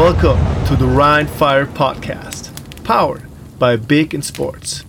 [0.00, 2.50] Welcome to the Rhine Fire Podcast,
[2.84, 3.20] powered
[3.58, 4.86] by Big in Sports.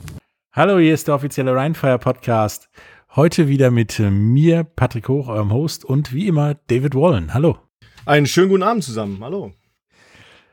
[0.54, 2.70] Hallo, hier ist der offizielle Rheinfire Podcast.
[3.14, 7.34] Heute wieder mit mir, Patrick Hoch, eurem Host, und wie immer David Wallen.
[7.34, 7.60] Hallo.
[8.06, 9.22] Einen schönen guten Abend zusammen.
[9.22, 9.52] Hallo.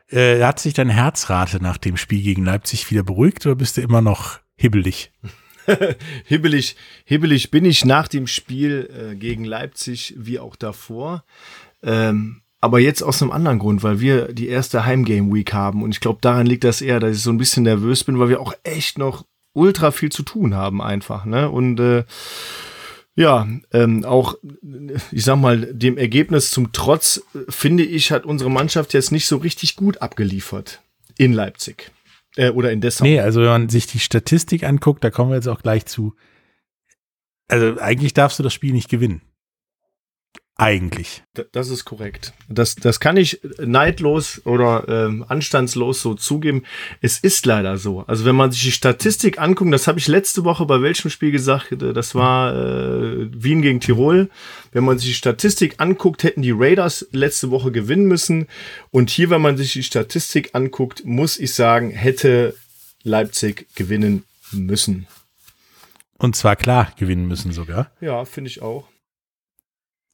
[0.09, 3.81] Äh, hat sich deine Herzrate nach dem Spiel gegen Leipzig wieder beruhigt oder bist du
[3.81, 5.13] immer noch hibbelig?
[6.25, 11.23] hibbelig, hibbelig bin ich nach dem Spiel äh, gegen Leipzig wie auch davor.
[11.81, 15.83] Ähm, aber jetzt aus einem anderen Grund, weil wir die erste Heimgame Week haben.
[15.83, 18.29] Und ich glaube, daran liegt das eher, dass ich so ein bisschen nervös bin, weil
[18.29, 21.25] wir auch echt noch ultra viel zu tun haben einfach.
[21.25, 21.51] Ne?
[21.51, 22.05] Und äh,
[23.15, 24.37] ja, ähm, auch,
[25.11, 29.37] ich sag mal, dem Ergebnis zum Trotz, finde ich, hat unsere Mannschaft jetzt nicht so
[29.39, 30.81] richtig gut abgeliefert
[31.17, 31.91] in Leipzig.
[32.37, 33.05] Äh, oder in Dessau.
[33.05, 36.15] Nee, also wenn man sich die Statistik anguckt, da kommen wir jetzt auch gleich zu.
[37.49, 39.23] Also eigentlich darfst du das Spiel nicht gewinnen.
[40.61, 41.23] Eigentlich.
[41.53, 42.33] Das ist korrekt.
[42.49, 46.65] Das, das kann ich neidlos oder ähm, anstandslos so zugeben.
[47.01, 48.01] Es ist leider so.
[48.09, 51.31] Also wenn man sich die Statistik anguckt, das habe ich letzte Woche bei welchem Spiel
[51.31, 54.31] gesagt, äh, das war äh, Wien gegen Tirol.
[54.73, 58.49] Wenn man sich die Statistik anguckt, hätten die Raiders letzte Woche gewinnen müssen.
[58.91, 62.57] Und hier, wenn man sich die Statistik anguckt, muss ich sagen, hätte
[63.05, 65.07] Leipzig gewinnen müssen.
[66.19, 67.93] Und zwar klar gewinnen müssen sogar.
[68.01, 68.89] Ja, finde ich auch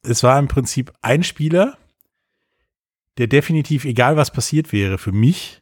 [0.07, 1.77] es war im Prinzip ein Spieler,
[3.17, 5.61] der definitiv, egal was passiert wäre, für mich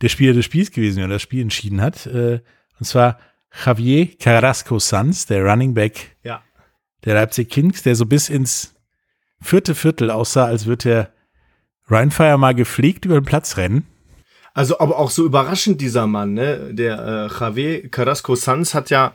[0.00, 2.06] der Spieler des Spiels gewesen wäre, das Spiel entschieden hat.
[2.06, 2.40] Äh,
[2.78, 3.18] und zwar
[3.64, 6.42] Javier Carrasco Sanz, der Running Back ja.
[7.04, 8.74] der Leipzig Kings, der so bis ins
[9.40, 11.12] vierte Viertel aussah, als würde er
[11.86, 13.86] Rheinfire mal gepflegt über den Platz rennen.
[14.54, 16.74] Also, aber auch so überraschend dieser Mann, ne?
[16.74, 19.14] Der äh, Javier Carrasco Sanz hat ja,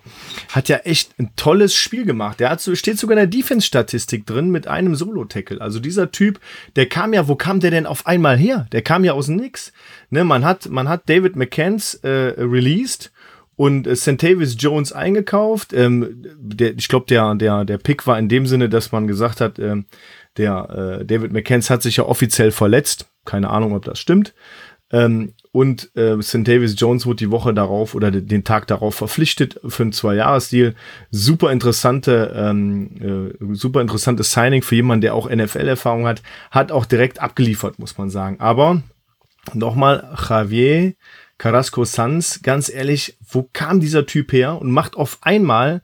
[0.50, 2.40] hat ja echt ein tolles Spiel gemacht.
[2.40, 5.62] Der hat so, steht sogar in der Defense-Statistik drin mit einem Solo-Tackle.
[5.62, 6.40] Also dieser Typ,
[6.76, 8.66] der kam ja, wo kam der denn auf einmal her?
[8.72, 9.74] Der kam ja aus dem Nix.
[10.10, 10.24] Ne?
[10.24, 13.12] Man hat, man hat David McCanns äh, released
[13.56, 15.72] und äh, Centavis Jones eingekauft.
[15.72, 19.42] Ähm, der, ich glaube, der, der, der Pick war in dem Sinne, dass man gesagt
[19.42, 19.86] hat, ähm,
[20.38, 23.08] der äh, David McCanns hat sich ja offiziell verletzt.
[23.26, 24.34] Keine Ahnung, ob das stimmt.
[24.92, 26.48] Ähm, und äh, St.
[26.48, 30.76] Davis Jones wurde die Woche darauf oder den Tag darauf verpflichtet für einen Zwei-Jahres-Deal.
[31.12, 36.22] Super interessante, ähm, äh, super interessantes Signing für jemanden, der auch NFL-Erfahrung hat.
[36.52, 38.40] Hat auch direkt abgeliefert, muss man sagen.
[38.40, 38.82] Aber
[39.54, 40.94] nochmal, Javier
[41.38, 45.82] Carrasco Sanz, ganz ehrlich, wo kam dieser Typ her und macht auf einmal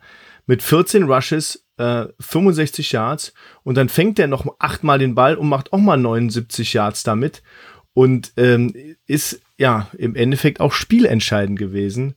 [0.47, 3.33] mit 14 Rushes äh, 65 Yards
[3.63, 7.43] und dann fängt er noch achtmal den Ball und macht auch mal 79 Yards damit
[7.93, 8.73] und ähm,
[9.07, 12.15] ist ja im Endeffekt auch spielentscheidend gewesen.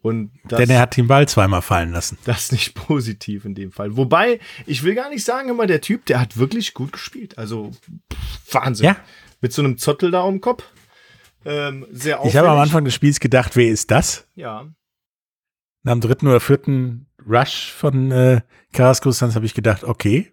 [0.00, 2.16] Und das, Denn er hat den Ball zweimal fallen lassen.
[2.24, 3.96] Das ist nicht positiv in dem Fall.
[3.96, 7.36] Wobei, ich will gar nicht sagen, immer der Typ, der hat wirklich gut gespielt.
[7.38, 7.72] Also
[8.12, 8.86] pff, Wahnsinn.
[8.86, 8.96] Ja.
[9.40, 10.64] Mit so einem Zottel da um Kopf.
[11.44, 12.34] Ähm, sehr auffällig.
[12.34, 14.26] Ich habe am Anfang des Spiels gedacht, wer ist das?
[14.34, 14.68] Ja.
[15.82, 18.40] Nach dem dritten oder vierten Rush von äh,
[18.72, 20.32] Carrasco Sanz habe ich gedacht, okay,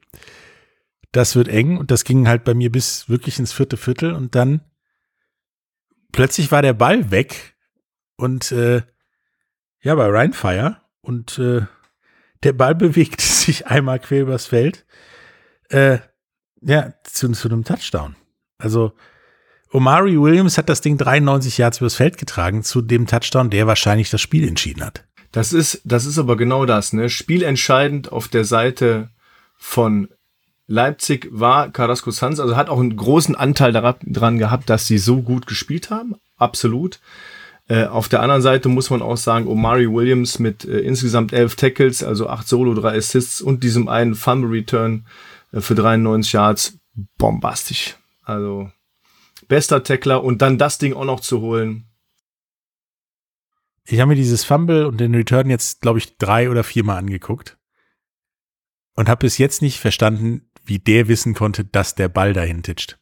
[1.14, 4.36] das wird eng und das ging halt bei mir bis wirklich ins vierte Viertel und
[4.36, 4.62] dann
[6.12, 7.56] plötzlich war der Ball weg
[8.18, 8.82] und äh,
[9.82, 11.62] ja, bei Rheinfire und äh,
[12.44, 14.86] der Ball bewegte sich einmal quer übers Feld
[15.70, 16.00] äh,
[16.62, 18.16] ja, zu, zu einem Touchdown.
[18.58, 18.94] Also
[19.72, 24.10] Omari Williams hat das Ding 93 Yards übers Feld getragen zu dem Touchdown, der wahrscheinlich
[24.10, 25.06] das Spiel entschieden hat.
[25.32, 27.10] Das ist, das ist aber genau das, ne?
[27.10, 29.10] Spielentscheidend auf der Seite
[29.58, 30.10] von
[30.68, 35.22] Leipzig war Carrasco Sanz, also hat auch einen großen Anteil daran gehabt, dass sie so
[35.22, 36.16] gut gespielt haben.
[36.38, 37.00] Absolut.
[37.68, 41.56] Äh, auf der anderen Seite muss man auch sagen, Omari Williams mit äh, insgesamt elf
[41.56, 45.06] Tackles, also acht Solo, drei Assists und diesem einen Fumble Return
[45.52, 46.78] äh, für 93 Yards,
[47.18, 47.96] bombastisch.
[48.22, 48.72] Also
[49.48, 51.86] bester Tackler und dann das Ding auch noch zu holen.
[53.86, 57.58] Ich habe mir dieses Fumble und den Return jetzt, glaube ich, drei oder viermal angeguckt
[58.96, 62.98] und habe bis jetzt nicht verstanden, wie der wissen konnte, dass der Ball dahin titscht.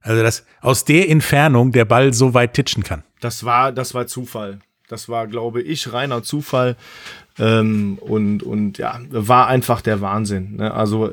[0.00, 3.02] Also, dass aus der Entfernung der Ball so weit titschen kann.
[3.20, 4.60] Das war, das war Zufall.
[4.88, 6.76] Das war, glaube ich, reiner Zufall.
[7.38, 10.56] Ähm, und, und ja, war einfach der Wahnsinn.
[10.56, 10.72] Ne?
[10.72, 11.12] Also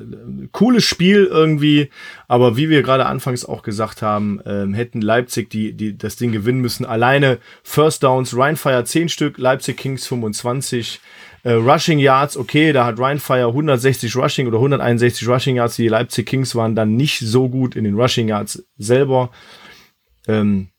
[0.52, 1.90] cooles Spiel irgendwie,
[2.28, 6.32] aber wie wir gerade anfangs auch gesagt haben, ähm, hätten Leipzig die, die das Ding
[6.32, 6.86] gewinnen müssen.
[6.86, 11.02] Alleine First Downs, Rheinfire 10 Stück, Leipzig Kings 25.
[11.44, 15.76] Äh, Rushing Yards, okay, da hat Ryan Fire 160 Rushing oder 161 Rushing Yards.
[15.76, 19.30] Die Leipzig Kings waren dann nicht so gut in den Rushing Yards selber.
[20.28, 20.70] Ähm,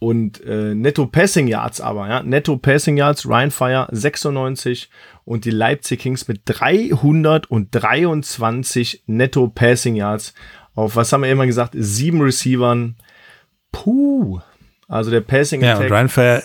[0.00, 4.90] und äh, Netto Passing Yards aber, ja, Netto Passing Yards, Ryan Fire 96
[5.24, 10.34] und die Leipzig Kings mit 323 Netto Passing Yards
[10.78, 12.94] auf, was haben wir immer gesagt, sieben Receivern.
[13.72, 14.38] Puh.
[14.86, 15.90] Also der Passing Ja, und Attack.
[15.90, 16.42] Ryan Fire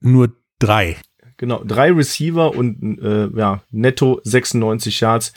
[0.00, 0.98] nur drei.
[1.40, 5.32] Genau, drei Receiver und äh, ja, netto 96 Yards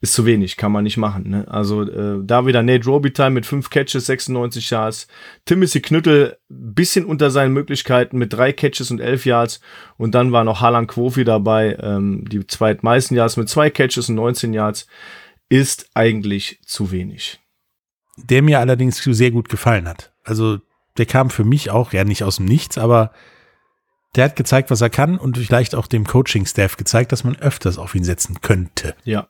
[0.00, 1.28] ist zu wenig, kann man nicht machen.
[1.28, 1.48] Ne?
[1.48, 5.08] Also äh, da wieder Nate Robitaille mit fünf Catches, 96 Yards.
[5.46, 9.60] Timothy Knüttel bisschen unter seinen Möglichkeiten mit drei Catches und 11 Yards.
[9.96, 14.14] Und dann war noch Harlan Quofi dabei, ähm, die zweitmeisten Yards mit zwei Catches und
[14.14, 14.86] 19 Yards.
[15.48, 17.40] Ist eigentlich zu wenig.
[18.16, 20.12] Der mir allerdings sehr gut gefallen hat.
[20.22, 20.58] Also
[20.98, 23.10] der kam für mich auch, ja nicht aus dem Nichts, aber
[24.16, 27.78] der hat gezeigt, was er kann und vielleicht auch dem Coaching-Staff gezeigt, dass man öfters
[27.78, 28.94] auf ihn setzen könnte.
[29.04, 29.28] Ja.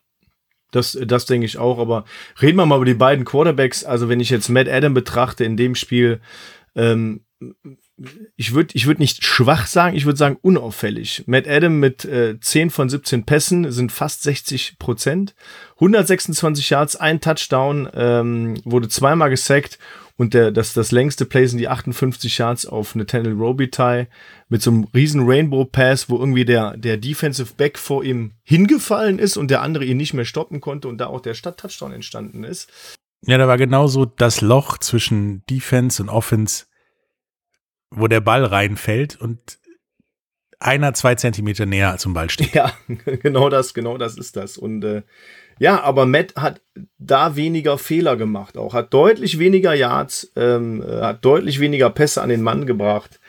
[0.71, 2.05] Das, das denke ich auch, aber
[2.43, 3.85] reden wir mal über die beiden Quarterbacks.
[3.85, 6.21] Also wenn ich jetzt Matt Adam betrachte in dem Spiel,
[6.77, 7.25] ähm,
[8.37, 11.25] ich würde ich würd nicht schwach sagen, ich würde sagen unauffällig.
[11.27, 15.35] Matt Adam mit äh, 10 von 17 Pässen sind fast 60 Prozent.
[15.77, 19.79] 126 Yards, ein Touchdown, ähm, wurde zweimal gesackt
[20.19, 24.09] und der, das, das längste Play sind die 58 Yards auf Nathaniel Robitaille
[24.49, 29.21] mit so einem riesen Rainbow Pass, wo irgendwie der, der Defensive Back vor ihm hingefallen
[29.21, 32.43] ist und der andere ihn nicht mehr stoppen konnte und da auch der Stadt-Touchdown entstanden
[32.43, 32.69] ist.
[33.27, 36.67] Ja, da war genauso das Loch zwischen Defense und Offense,
[37.91, 39.61] wo der Ball reinfällt und
[40.59, 42.55] einer zwei Zentimeter näher zum Ball steht.
[42.55, 42.73] Ja,
[43.05, 44.59] genau das, genau das ist das.
[44.59, 45.03] Und äh,
[45.59, 46.61] ja, aber Matt hat
[46.99, 52.23] da weniger Fehler gemacht auch, hat deutlich weniger Yards, ähm, äh, hat deutlich weniger Pässe
[52.23, 53.21] an den Mann gebracht,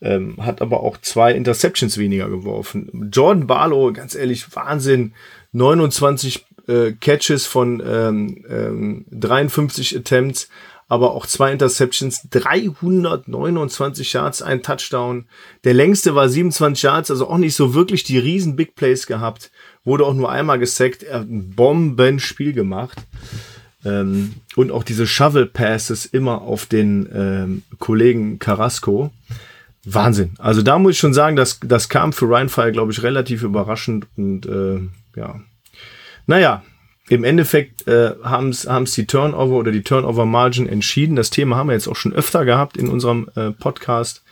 [0.00, 3.10] ähm, hat aber auch zwei Interceptions weniger geworfen.
[3.12, 5.14] Jordan Barlow, ganz ehrlich, Wahnsinn,
[5.52, 10.48] 29 äh, Catches von ähm, ähm, 53 Attempts,
[10.88, 15.26] aber auch zwei Interceptions, 329 Yards, ein Touchdown.
[15.64, 19.50] Der längste war 27 Yards, also auch nicht so wirklich die riesen Big Plays gehabt.
[19.88, 22.98] Wurde auch nur einmal gesackt, er hat ein Bombenspiel gemacht.
[23.86, 29.10] Ähm, und auch diese Shovel Passes immer auf den ähm, Kollegen Carrasco.
[29.86, 30.34] Wahnsinn.
[30.38, 33.42] Also da muss ich schon sagen, das, das kam für Ryan Fire, glaube ich, relativ
[33.42, 34.80] überraschend und äh,
[35.18, 35.40] ja.
[36.26, 36.62] Naja,
[37.08, 41.16] im Endeffekt äh, haben es die Turnover oder die Turnover Margin entschieden.
[41.16, 44.22] Das Thema haben wir jetzt auch schon öfter gehabt in unserem äh, Podcast.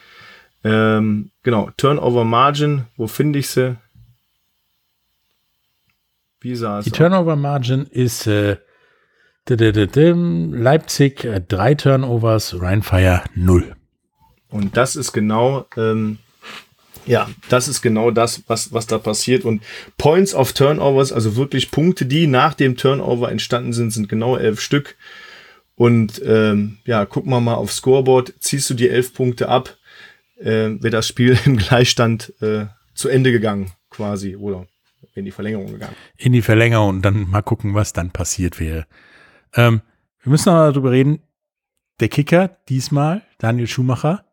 [0.63, 3.79] Ähm, genau, Turnover Margin, wo finde ich sie?
[6.47, 6.93] Wie sah es Die?
[6.93, 8.59] Turnover Margin ist äh,
[9.49, 13.75] Leipzig äh, drei Turnovers, Ryan Fire null.
[14.49, 16.19] Und das ist genau, ähm,
[17.05, 19.45] ja, das ist genau das, was, was da passiert.
[19.45, 19.61] Und
[19.99, 24.61] Points of Turnovers, also wirklich Punkte, die nach dem Turnover entstanden sind, sind genau elf
[24.61, 24.95] Stück.
[25.75, 28.35] Und ähm, ja, gucken wir mal aufs Scoreboard.
[28.39, 29.77] Ziehst du die elf Punkte ab,
[30.39, 34.69] äh, wäre das Spiel im Gleichstand äh, zu Ende gegangen, quasi, oder
[35.15, 35.97] in die Verlängerung gegangen.
[36.17, 38.87] in die Verlängerung und dann mal gucken, was dann passiert wäre.
[39.55, 39.81] Ähm,
[40.23, 41.21] wir müssen noch mal darüber reden.
[42.01, 44.25] Der Kicker diesmal, Daniel Schumacher,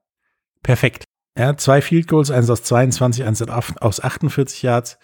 [0.61, 1.05] perfekt.
[1.35, 4.99] Er hat zwei Field Goals, eins aus 22, eins aus 48 Yards,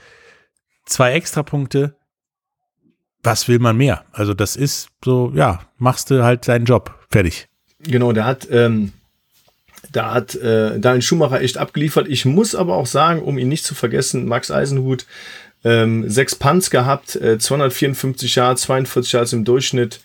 [0.86, 1.96] zwei Extrapunkte.
[3.24, 4.06] Was will man mehr?
[4.12, 6.96] Also das ist so, ja, machst du halt deinen Job.
[7.10, 7.48] Fertig.
[7.80, 8.94] Genau, der hat, ähm,
[9.92, 12.08] da hat äh, Daniel Schumacher echt abgeliefert.
[12.08, 15.06] Ich muss aber auch sagen, um ihn nicht zu vergessen, Max Eisenhut,
[15.64, 20.02] ähm, sechs Punts gehabt, äh, 254 Yards, 42 Yards im Durchschnitt.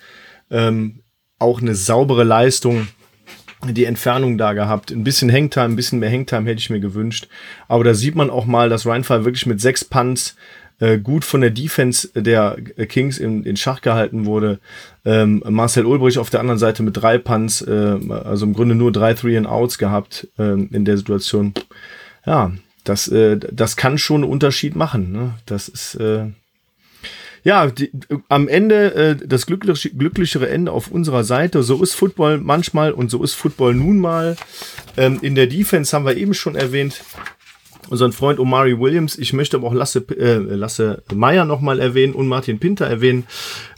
[0.50, 1.00] Ähm,
[1.38, 2.88] auch eine saubere Leistung.
[3.66, 4.90] Die Entfernung da gehabt.
[4.90, 7.28] Ein bisschen Hangtime, ein bisschen mehr Hangtime hätte ich mir gewünscht.
[7.66, 10.36] Aber da sieht man auch mal, dass Rheinfall wirklich mit sechs Punts
[10.80, 12.56] äh, gut von der Defense der
[12.88, 14.58] Kings in, in Schach gehalten wurde.
[15.04, 18.92] Ähm, Marcel Ulbrich auf der anderen Seite mit drei Punts, äh, also im Grunde nur
[18.92, 21.54] drei Three and Outs gehabt ähm, in der Situation.
[22.26, 22.52] Ja,
[22.84, 25.10] das, äh, das kann schon einen Unterschied machen.
[25.10, 25.34] Ne?
[25.46, 26.26] Das ist äh,
[27.42, 27.90] ja die,
[28.28, 31.62] am Ende äh, das glücklich, glücklichere Ende auf unserer Seite.
[31.62, 34.36] So ist Football manchmal und so ist Football nun mal.
[34.96, 37.02] Ähm, in der Defense haben wir eben schon erwähnt,
[37.90, 39.18] unseren Freund Omari Williams.
[39.18, 43.24] Ich möchte aber auch Lasse, äh, Lasse Meyer nochmal erwähnen und Martin Pinter erwähnen.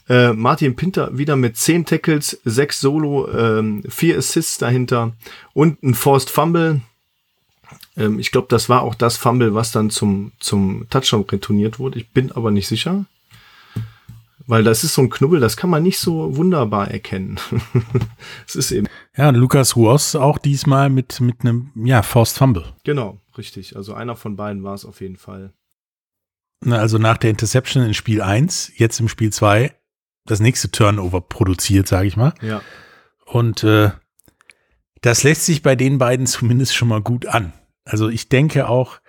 [0.08, 5.12] Äh, Martin Pinter wieder mit 10 Tackles, 6 Solo, ähm, 4 Assists dahinter
[5.52, 6.80] und ein Forced Fumble.
[7.96, 11.98] Ähm, ich glaube, das war auch das Fumble, was dann zum, zum Touchdown retourniert wurde.
[11.98, 13.06] Ich bin aber nicht sicher.
[14.48, 17.40] Weil das ist so ein Knubbel, das kann man nicht so wunderbar erkennen.
[18.46, 18.86] Es ist eben.
[19.16, 22.64] Ja, und Lukas Ruos auch diesmal mit, mit einem, ja, Forced Fumble.
[22.84, 23.74] Genau, richtig.
[23.74, 25.52] Also einer von beiden war es auf jeden Fall.
[26.64, 29.74] Na, Also nach der Interception in Spiel 1, jetzt im Spiel 2,
[30.26, 32.34] das nächste Turnover produziert, sage ich mal.
[32.40, 32.62] Ja.
[33.24, 33.90] Und äh,
[35.00, 37.52] das lässt sich bei den beiden zumindest schon mal gut an.
[37.86, 39.00] Also ich denke auch,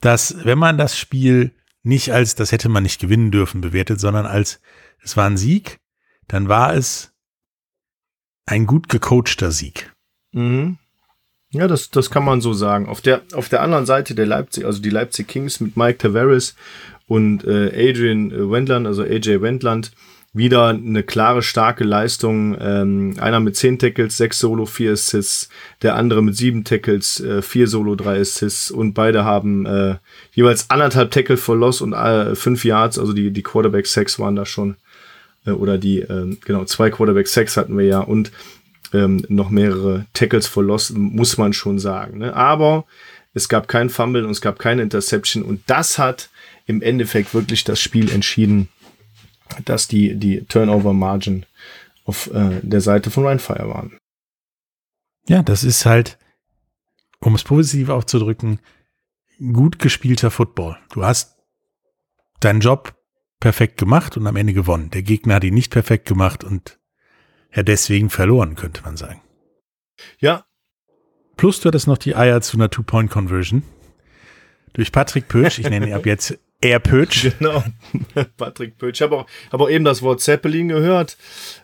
[0.00, 1.52] dass wenn man das Spiel
[1.82, 4.60] nicht als, das hätte man nicht gewinnen dürfen, bewertet, sondern als,
[5.02, 5.80] es war ein Sieg,
[6.28, 7.12] dann war es
[8.46, 9.92] ein gut gecoachter Sieg.
[10.32, 10.78] Mhm.
[11.50, 12.86] Ja, das, das kann man so sagen.
[12.86, 16.56] Auf der, auf der anderen Seite der Leipzig, also die Leipzig Kings mit Mike Tavares
[17.06, 19.92] und äh, Adrian Wendland, also AJ Wendland,
[20.34, 22.56] wieder eine klare, starke Leistung.
[22.60, 25.48] Ähm, einer mit zehn Tackles, sechs Solo, vier Assists.
[25.80, 28.70] Der andere mit sieben Tackles, äh, vier Solo, drei Assists.
[28.70, 29.94] Und beide haben äh,
[30.32, 32.98] jeweils anderthalb Tackle for Loss und äh, fünf Yards.
[32.98, 34.74] Also die, die Quarterback Sacks waren da schon.
[35.46, 38.00] Äh, oder die, äh, genau, zwei Quarterback Sacks hatten wir ja.
[38.00, 38.32] Und
[38.92, 42.18] ähm, noch mehrere Tackles for Loss, muss man schon sagen.
[42.18, 42.34] Ne?
[42.34, 42.86] Aber
[43.34, 45.44] es gab kein Fumble und es gab keine Interception.
[45.44, 46.28] Und das hat
[46.66, 48.68] im Endeffekt wirklich das Spiel entschieden
[49.64, 51.46] dass die, die Turnover-Margin
[52.04, 53.98] auf äh, der Seite von Rheinfire waren.
[55.28, 56.18] Ja, das ist halt,
[57.20, 58.60] um es positiv auszudrücken,
[59.38, 60.78] gut gespielter Football.
[60.92, 61.36] Du hast
[62.40, 62.94] deinen Job
[63.40, 64.90] perfekt gemacht und am Ende gewonnen.
[64.90, 66.78] Der Gegner hat ihn nicht perfekt gemacht und
[67.54, 69.22] ja deswegen verloren, könnte man sagen.
[70.18, 70.44] Ja.
[71.36, 73.62] Plus du hattest noch die Eier zu einer Two-Point-Conversion.
[74.72, 77.30] Durch Patrick Pösch, ich nenne ihn ab jetzt Air Pötsch.
[77.38, 77.62] Genau,
[78.36, 79.00] Patrick Pötsch.
[79.00, 81.16] Ich habe auch, hab auch eben das Wort Zeppelin gehört.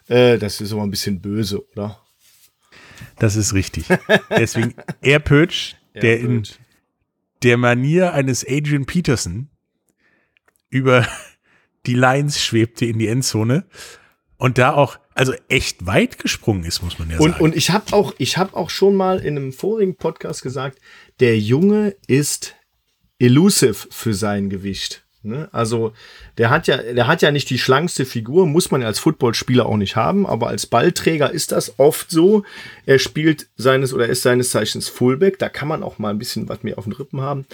[0.09, 2.01] Äh, das ist aber ein bisschen böse, oder?
[3.19, 3.87] Das ist richtig.
[4.31, 6.47] Deswegen Air Pötsch, der in
[7.43, 9.49] der Manier eines Adrian Peterson
[10.69, 11.07] über
[11.87, 13.65] die Lines schwebte in die Endzone
[14.37, 17.45] und da auch also echt weit gesprungen ist, muss man ja und, sagen.
[17.45, 20.79] Und ich habe auch ich habe auch schon mal in einem vorigen Podcast gesagt,
[21.21, 22.55] der Junge ist
[23.21, 25.05] elusive für sein Gewicht.
[25.23, 25.49] Ne?
[25.53, 25.93] Also
[26.39, 29.67] der hat ja, der hat ja nicht die schlankste Figur, muss man ja als Footballspieler
[29.67, 32.43] auch nicht haben, aber als Ballträger ist das oft so.
[32.87, 36.49] Er spielt seines oder ist seines Zeichens Fullback, da kann man auch mal ein bisschen
[36.49, 37.45] was mehr auf den Rippen haben.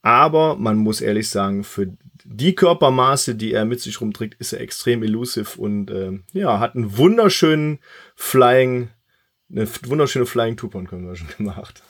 [0.00, 1.88] Aber man muss ehrlich sagen, für
[2.24, 6.76] die Körpermaße, die er mit sich rumträgt, ist er extrem elusive und äh, ja, hat
[6.76, 7.80] einen wunderschönen
[8.14, 8.90] Flying
[9.50, 11.82] eine wunderschöne Flying Two-Point-Conversion gemacht.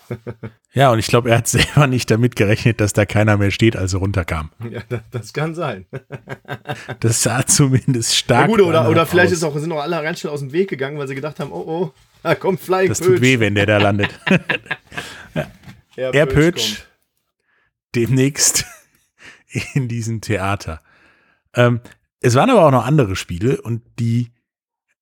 [0.73, 3.77] ja, und ich glaube, er hat selber nicht damit gerechnet, dass da keiner mehr steht,
[3.77, 4.51] als er runterkam.
[4.71, 5.87] Ja, das kann sein.
[7.01, 10.21] das sah zumindest stark ja, gut, oder, oder vielleicht ist auch, sind auch alle ganz
[10.21, 13.01] schnell aus dem Weg gegangen, weil sie gedacht haben, oh oh, da kommt Flying Das
[13.01, 13.09] Pötsch.
[13.09, 14.11] tut weh, wenn der da landet.
[15.35, 15.47] ja.
[15.97, 16.85] Er, er Pötsch
[17.95, 18.67] demnächst
[19.75, 20.81] in diesem Theater.
[21.55, 21.81] Ähm,
[22.21, 24.33] es waren aber auch noch andere Spiele und die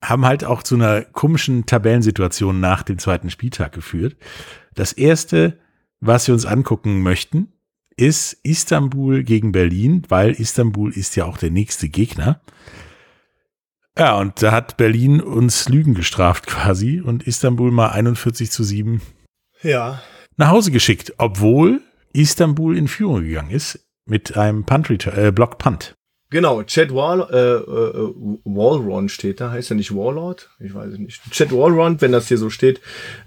[0.09, 4.17] haben halt auch zu einer komischen Tabellensituation nach dem zweiten Spieltag geführt.
[4.75, 5.59] Das erste,
[6.01, 7.53] was wir uns angucken möchten,
[7.97, 12.41] ist Istanbul gegen Berlin, weil Istanbul ist ja auch der nächste Gegner.
[13.99, 19.01] Ja, und da hat Berlin uns Lügen gestraft quasi und Istanbul mal 41 zu 7
[19.63, 20.03] ja.
[20.37, 21.81] nach Hause geschickt, obwohl
[22.13, 25.96] Istanbul in Führung gegangen ist mit einem Punt äh, Block Punt.
[26.29, 28.15] Genau, Chad Wall, äh, äh,
[28.45, 30.51] Wallron steht da, heißt er nicht Warlord?
[30.59, 31.23] Ich weiß es nicht.
[31.31, 32.81] Chad Wallron, wenn das hier so steht,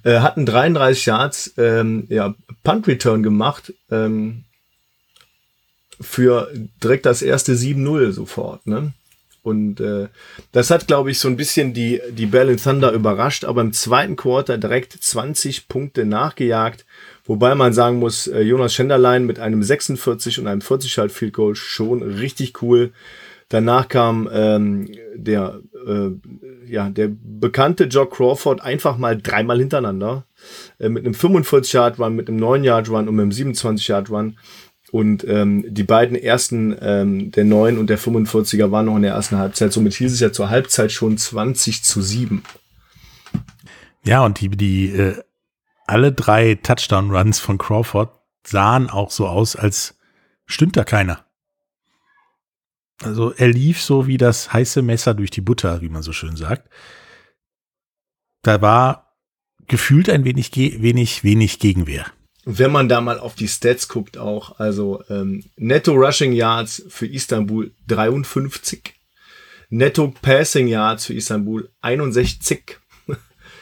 [0.03, 4.43] äh, hat einen 33 Yards ähm, ja, Punt Return gemacht ähm,
[6.01, 6.51] für
[6.83, 8.67] direkt das erste 7-0 sofort.
[8.67, 8.93] Ne?
[9.41, 10.09] Und äh,
[10.51, 14.17] das hat, glaube ich, so ein bisschen die, die Berlin Thunder überrascht, aber im zweiten
[14.17, 16.85] Quarter direkt 20 Punkte nachgejagt.
[17.29, 21.33] Wobei man sagen muss, äh, Jonas Schenderlein mit einem 46 und einem 40 halt Field
[21.33, 22.91] Goal schon richtig cool.
[23.49, 26.09] Danach kam ähm, der, äh,
[26.65, 30.25] ja, der bekannte Jock Crawford einfach mal dreimal hintereinander.
[30.79, 33.87] Äh, mit einem 45 Yard Run, mit einem 9 Yard Run und mit einem 27
[33.89, 34.39] Yard Run.
[34.91, 39.13] Und ähm, die beiden ersten, ähm, der 9 und der 45er, waren noch in der
[39.13, 39.71] ersten Halbzeit.
[39.71, 42.41] Somit hieß es ja zur Halbzeit schon 20 zu 7.
[44.03, 45.21] Ja, und die, die äh,
[45.89, 48.11] alle drei Touchdown-Runs von Crawford
[48.45, 49.97] sahen auch so aus, als
[50.45, 51.25] stimmt da keiner.
[53.01, 56.35] Also er lief so wie das heiße Messer durch die Butter, wie man so schön
[56.35, 56.69] sagt.
[58.41, 59.15] Da war
[59.67, 62.05] gefühlt ein wenig, wenig, wenig Gegenwehr.
[62.45, 67.05] Wenn man da mal auf die Stats guckt auch, also ähm, Netto Rushing Yards für
[67.07, 68.93] Istanbul 53,
[69.69, 72.79] Netto Passing Yards für Istanbul 61,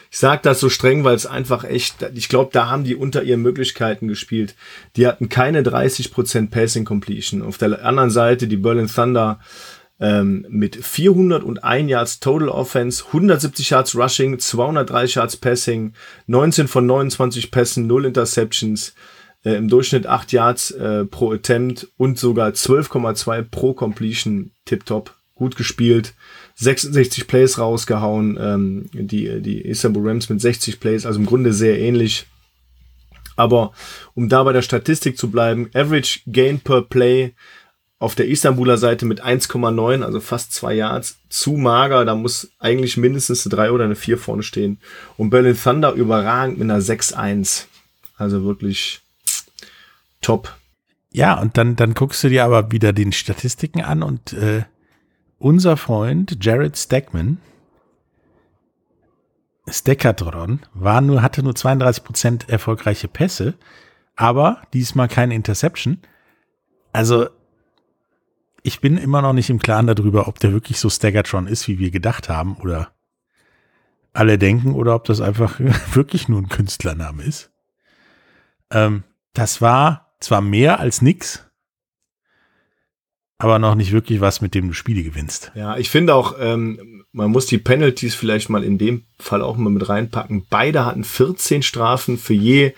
[0.10, 3.24] ich sage das so streng, weil es einfach echt, ich glaube, da haben die unter
[3.24, 4.56] ihren Möglichkeiten gespielt.
[4.96, 7.42] Die hatten keine 30% Passing Completion.
[7.42, 9.40] Auf der anderen Seite die Berlin Thunder
[10.00, 15.94] ähm, mit 401 Yards Total Offense, 170 Yards Rushing, 230 Yards Passing,
[16.28, 18.94] 19 von 29 Pässen, 0 Interceptions,
[19.44, 24.52] äh, im Durchschnitt 8 Yards äh, pro Attempt und sogar 12,2 pro Completion.
[24.66, 26.14] Tipptopp, gut gespielt.
[26.60, 31.80] 66 Plays rausgehauen, ähm, die, die Istanbul Rams mit 60 Plays, also im Grunde sehr
[31.80, 32.26] ähnlich.
[33.36, 33.72] Aber
[34.16, 37.34] um da bei der Statistik zu bleiben, Average Gain per Play
[38.00, 42.06] auf der Istanbuler Seite mit 1,9, also fast zwei Yards, zu mager.
[42.06, 44.80] Da muss eigentlich mindestens eine 3 oder eine 4 vorne stehen.
[45.18, 47.66] Und Berlin Thunder überragend mit einer 6-1.
[48.18, 49.02] Also wirklich
[50.22, 50.56] top.
[51.12, 54.64] Ja, und dann, dann guckst du dir aber wieder den Statistiken an und äh,
[55.40, 57.40] unser Freund Jared Stackman,
[59.68, 63.56] Steckatron, war nur, hatte nur 32% erfolgreiche Pässe,
[64.16, 66.00] aber diesmal keine Interception.
[66.94, 67.28] Also
[68.64, 71.80] ich bin immer noch nicht im Klaren darüber, ob der wirklich so Staggertron ist, wie
[71.80, 72.92] wir gedacht haben oder
[74.14, 75.60] alle denken oder ob das einfach
[75.94, 77.52] wirklich nur ein Künstlername ist.
[78.72, 79.04] Ähm,
[79.34, 81.47] das war zwar mehr als nix,
[83.38, 85.52] aber noch nicht wirklich was, mit dem du Spiele gewinnst.
[85.56, 89.58] Ja, ich finde auch, ähm, man muss die Penalties vielleicht mal in dem Fall auch
[89.58, 90.46] mal mit reinpacken.
[90.50, 92.74] Beide hatten 14 Strafen für je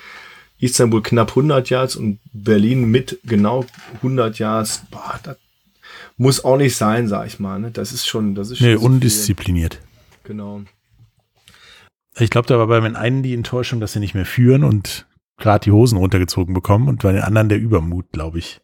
[0.59, 4.83] Istanbul knapp 100 Yards und Berlin mit genau 100 Yards.
[4.91, 5.37] Boah, das
[6.17, 7.59] muss auch nicht sein, sag ich mal.
[7.59, 7.71] Ne?
[7.71, 8.67] Das ist schon, das ist schon.
[8.67, 9.75] Nee, so undiszipliniert.
[9.75, 9.83] Viel.
[10.35, 10.61] Genau.
[12.17, 15.07] Ich glaube, da war bei den einen die Enttäuschung, dass sie nicht mehr führen und
[15.37, 18.59] gerade die Hosen runtergezogen bekommen und bei den anderen der Übermut, glaube ich.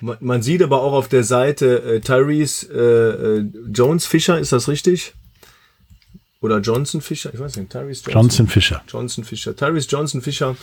[0.00, 4.52] Man, man, sieht aber auch auf der Seite äh, Tyrese äh, äh, Jones Fischer, ist
[4.52, 5.14] das richtig?
[6.40, 7.30] Oder Johnson Fischer?
[7.34, 8.12] Ich weiß nicht, Tyrese Johnson.
[8.12, 8.82] Johnson Fischer.
[8.88, 9.56] Johnson Fischer.
[9.56, 10.56] Tyrese Johnson Fischer.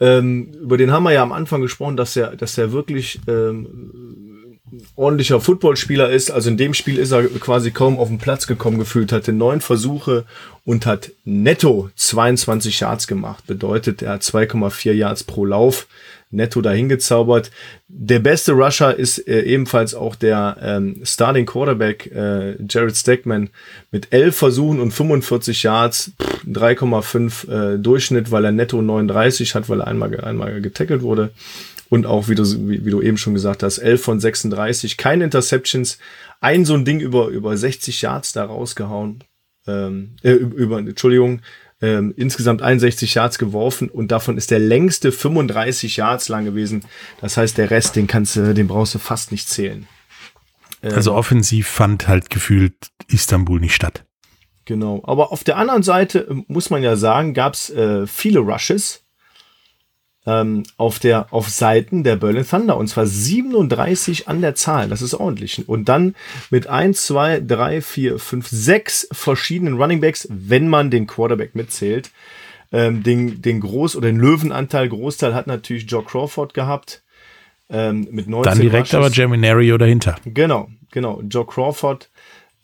[0.00, 4.58] Ähm, über den haben wir ja am Anfang gesprochen, dass er, dass er wirklich ähm,
[4.94, 6.30] ordentlicher Footballspieler ist.
[6.30, 9.60] Also in dem Spiel ist er quasi kaum auf den Platz gekommen gefühlt, hatte neun
[9.60, 10.24] Versuche
[10.64, 13.46] und hat netto 22 Yards gemacht.
[13.46, 15.88] Bedeutet, er hat 2,4 Yards pro Lauf
[16.30, 17.50] netto dahin gezaubert.
[17.88, 23.50] Der beste Rusher ist äh, ebenfalls auch der ähm, Starting Quarterback äh, Jared Stackman
[23.90, 26.12] mit 11 Versuchen und 45 Yards,
[26.46, 31.30] 3,5 äh, Durchschnitt, weil er netto 39 hat, weil er einmal, einmal getackelt wurde.
[31.90, 35.24] Und auch, wie du, wie, wie du eben schon gesagt hast, 11 von 36, keine
[35.24, 35.98] Interceptions,
[36.40, 39.24] ein so ein Ding über, über 60 Yards da rausgehauen.
[39.66, 41.40] Ähm, äh, über, Entschuldigung,
[41.80, 46.84] ähm, insgesamt 61 Yards geworfen und davon ist der längste 35 Yards lang gewesen.
[47.20, 49.86] Das heißt, der Rest, den kannst du, den brauchst du fast nicht zählen.
[50.82, 52.74] Ähm, also offensiv fand halt gefühlt
[53.08, 54.04] Istanbul nicht statt.
[54.64, 55.02] Genau.
[55.04, 59.04] Aber auf der anderen Seite ähm, muss man ja sagen, gab es äh, viele Rushes
[60.28, 64.88] ähm, auf der auf Seiten der Berlin Thunder und zwar 37 an der Zahl.
[64.88, 65.66] Das ist ordentlich.
[65.66, 66.14] Und dann
[66.50, 72.10] mit 1, 2, 3, 4, 5, 6 verschiedenen Running Backs, wenn man den Quarterback mitzählt.
[72.70, 77.02] Ähm, den, den Groß- oder den Löwenanteil, Großteil hat natürlich Joe Crawford gehabt.
[77.70, 78.94] Ähm, mit 19 Dann direkt Rushes.
[78.94, 80.16] aber Geminario dahinter.
[80.26, 81.22] Genau, genau.
[81.22, 82.10] Joe Crawford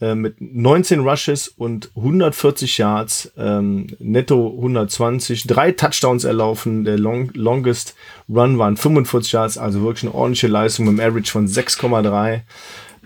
[0.05, 6.85] äh, mit 19 Rushes und 140 Yards, ähm, netto 120, drei Touchdowns erlaufen.
[6.85, 7.95] Der long, longest
[8.29, 12.43] Run waren 45 Yards, also wirklich eine ordentliche Leistung mit einem Average von 6,3.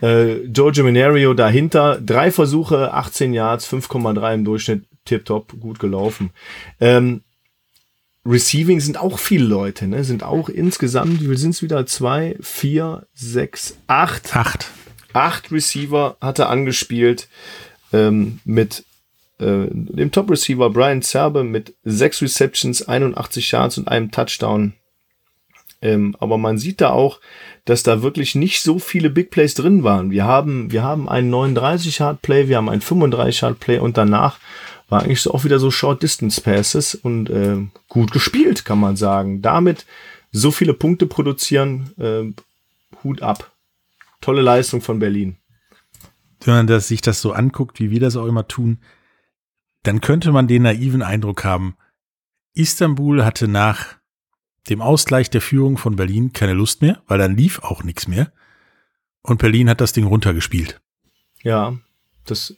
[0.01, 6.31] Äh, Giorgio Minario dahinter, drei Versuche, 18 Yards, 5,3 im Durchschnitt, tipptopp, gut gelaufen.
[6.81, 7.23] Ähm,
[8.27, 10.03] Receiving sind auch viele Leute, ne?
[10.03, 11.87] Sind auch insgesamt, wie sind es wieder?
[11.87, 14.35] Zwei, vier, sechs, acht.
[14.37, 14.71] Acht
[15.13, 17.29] acht Receiver hat er angespielt
[17.93, 18.85] ähm, mit
[19.39, 24.75] äh, dem Top Receiver Brian Zerbe mit sechs Receptions, 81 Yards und einem Touchdown.
[25.81, 27.21] Ähm, aber man sieht da auch,
[27.65, 30.11] dass da wirklich nicht so viele Big Plays drin waren.
[30.11, 33.97] Wir haben, wir haben einen 39 Yard Play, wir haben einen 35 Yard Play und
[33.97, 34.39] danach
[34.89, 38.97] war eigentlich so auch wieder so Short Distance Passes und äh, gut gespielt, kann man
[38.97, 39.43] sagen.
[39.43, 39.87] Damit
[40.33, 42.33] so viele Punkte produzieren, äh,
[43.05, 43.53] Hut ab
[44.21, 45.39] tolle Leistung von Berlin.
[46.45, 48.79] Wenn man das, sich das so anguckt, wie wir das auch immer tun,
[49.83, 51.77] dann könnte man den naiven Eindruck haben,
[52.55, 53.97] Istanbul hatte nach
[54.69, 58.33] dem Ausgleich der Führung von Berlin keine Lust mehr, weil dann lief auch nichts mehr.
[59.23, 60.81] Und Berlin hat das Ding runtergespielt.
[61.43, 61.77] Ja,
[62.27, 62.55] das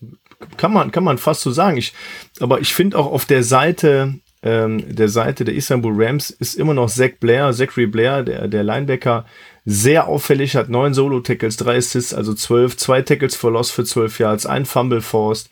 [0.57, 1.77] kann man, kann man fast so sagen.
[1.77, 1.93] Ich,
[2.41, 6.75] aber ich finde auch auf der Seite, ähm, der Seite der Istanbul Rams ist immer
[6.75, 9.27] noch Zach Blair, Zachary Blair, der, der Linebacker,
[9.65, 14.19] sehr auffällig, hat neun Solo-Tackles, drei Assists, also zwölf, zwei Tackles for Loss für zwölf
[14.19, 15.51] Yards, ein Fumble Forced.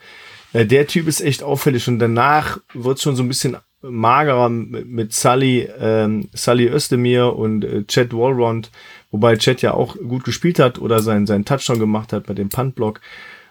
[0.52, 5.12] Äh, der Typ ist echt auffällig und danach wird schon so ein bisschen magerer mit,
[5.12, 8.70] Sully, ähm, Sully Özdemir und äh, Chad Walrond,
[9.10, 12.48] wobei Chad ja auch gut gespielt hat oder seinen, seinen Touchdown gemacht hat bei dem
[12.48, 13.00] Puntblock.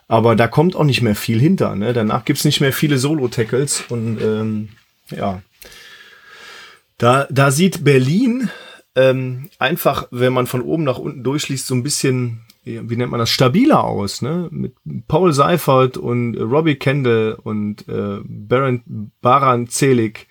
[0.10, 1.76] Aber da kommt auch nicht mehr viel hinter.
[1.76, 1.94] Ne?
[1.94, 4.70] Danach gibt's nicht mehr viele Solo-Tackles und ähm,
[5.10, 5.42] ja.
[6.98, 8.50] Da, da sieht Berlin
[8.98, 13.20] ähm, einfach, wenn man von oben nach unten durchliest, so ein bisschen, wie nennt man
[13.20, 14.48] das, stabiler aus, ne?
[14.50, 14.74] Mit
[15.08, 20.26] Paul Seifert und Robbie Kendall und äh, Baron, Baran Zelig.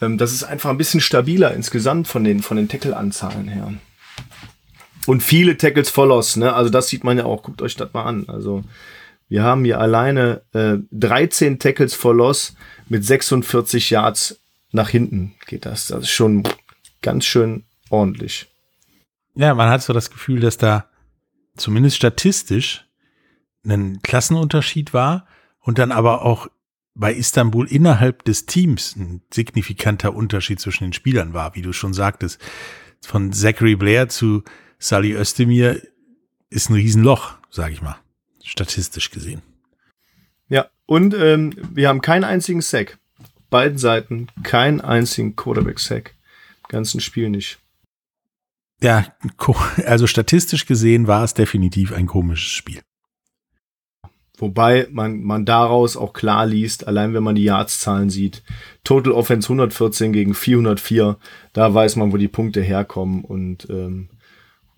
[0.00, 3.74] Ähm, das ist einfach ein bisschen stabiler insgesamt von den, von den Tackle-Anzahlen her.
[5.06, 6.54] Und viele Tackles for Loss, ne?
[6.54, 7.42] Also das sieht man ja auch.
[7.42, 8.26] Guckt euch das mal an.
[8.28, 8.62] Also
[9.28, 12.54] wir haben hier alleine äh, 13 Tackles for Loss
[12.88, 15.88] mit 46 Yards nach hinten geht das.
[15.88, 16.44] Das ist schon
[17.02, 18.46] ganz schön ordentlich.
[19.34, 20.88] Ja, man hat so das Gefühl, dass da
[21.56, 22.84] zumindest statistisch
[23.66, 25.26] ein Klassenunterschied war
[25.60, 26.48] und dann aber auch
[26.94, 31.92] bei Istanbul innerhalb des Teams ein signifikanter Unterschied zwischen den Spielern war, wie du schon
[31.92, 32.40] sagtest.
[33.04, 34.44] Von Zachary Blair zu
[34.78, 35.82] Sally Özdemir
[36.50, 37.96] ist ein Riesenloch, sage ich mal,
[38.44, 39.42] statistisch gesehen.
[40.48, 42.98] Ja, und ähm, wir haben keinen einzigen Sack.
[43.50, 46.14] Beiden Seiten keinen einzigen Quarterback-Sack.
[46.68, 47.58] Ganzen Spiel nicht.
[48.84, 49.06] Ja,
[49.86, 52.80] also statistisch gesehen war es definitiv ein komisches Spiel.
[54.36, 58.42] Wobei man, man daraus auch klar liest, allein wenn man die Yards-Zahlen sieht.
[58.82, 61.16] Total Offense 114 gegen 404,
[61.54, 63.24] da weiß man, wo die Punkte herkommen.
[63.24, 64.10] Und ähm,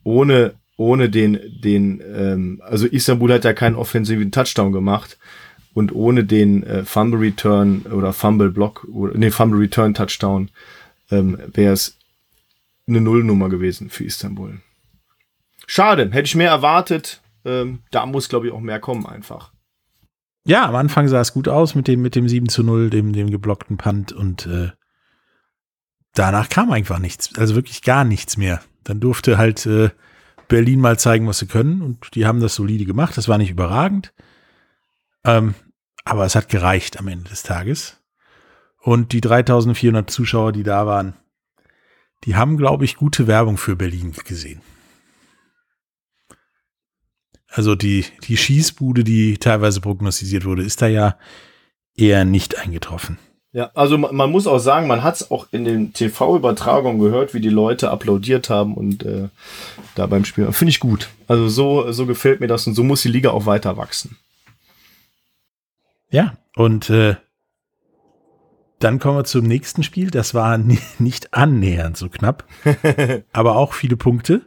[0.05, 5.19] ohne, ohne den, den ähm, also Istanbul hat ja keinen offensiven Touchdown gemacht.
[5.75, 10.51] Und ohne den äh, Fumble Return oder Fumble Block, oder nee, Fumble Return Touchdown,
[11.11, 11.97] ähm, wäre es
[12.87, 14.61] eine Nullnummer gewesen für Istanbul.
[15.67, 17.23] Schade, hätte ich mehr erwartet.
[17.45, 19.53] Ähm, da muss, glaube ich, auch mehr kommen einfach.
[20.45, 23.13] Ja, am Anfang sah es gut aus mit dem, mit dem 7 zu 0, dem,
[23.13, 24.71] dem geblockten Punt und äh,
[26.15, 28.61] danach kam einfach nichts, also wirklich gar nichts mehr.
[28.85, 29.91] Dann durfte halt äh,
[30.47, 33.17] Berlin mal zeigen, was sie können und die haben das solide gemacht.
[33.17, 34.15] Das war nicht überragend,
[35.25, 35.55] ähm,
[36.05, 38.01] aber es hat gereicht am Ende des Tages.
[38.81, 41.15] Und die 3400 Zuschauer, die da waren,
[42.25, 44.61] die haben, glaube ich, gute Werbung für Berlin gesehen.
[47.49, 51.17] Also die, die Schießbude, die teilweise prognostiziert wurde, ist da ja
[51.95, 53.19] eher nicht eingetroffen.
[53.53, 57.33] Ja, also man, man muss auch sagen, man hat es auch in den TV-Übertragungen gehört,
[57.33, 59.29] wie die Leute applaudiert haben und äh,
[59.95, 60.53] da beim Spiel.
[60.53, 61.09] Finde ich gut.
[61.27, 64.19] Also so, so gefällt mir das und so muss die Liga auch weiter wachsen.
[66.11, 67.17] Ja, und äh,
[68.79, 70.11] dann kommen wir zum nächsten Spiel.
[70.11, 70.59] Das war
[70.99, 72.45] nicht annähernd so knapp,
[73.33, 74.47] aber auch viele Punkte.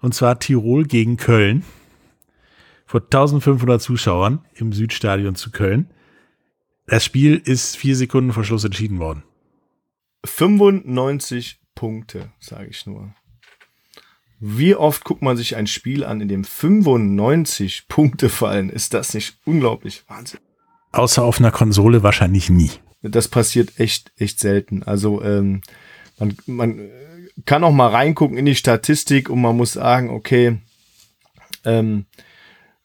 [0.00, 1.64] Und zwar Tirol gegen Köln.
[2.86, 5.90] Vor 1500 Zuschauern im Südstadion zu Köln.
[6.86, 9.22] Das Spiel ist vier Sekunden vor Schluss entschieden worden.
[10.24, 13.14] 95 Punkte, sage ich nur.
[14.38, 18.68] Wie oft guckt man sich ein Spiel an, in dem 95 Punkte fallen?
[18.68, 20.04] Ist das nicht unglaublich?
[20.06, 20.40] Wahnsinn.
[20.92, 22.70] Außer auf einer Konsole wahrscheinlich nie.
[23.10, 24.82] Das passiert echt, echt selten.
[24.82, 25.60] Also ähm,
[26.18, 26.90] man, man
[27.44, 30.58] kann auch mal reingucken in die Statistik und man muss sagen, okay,
[31.64, 32.06] ähm,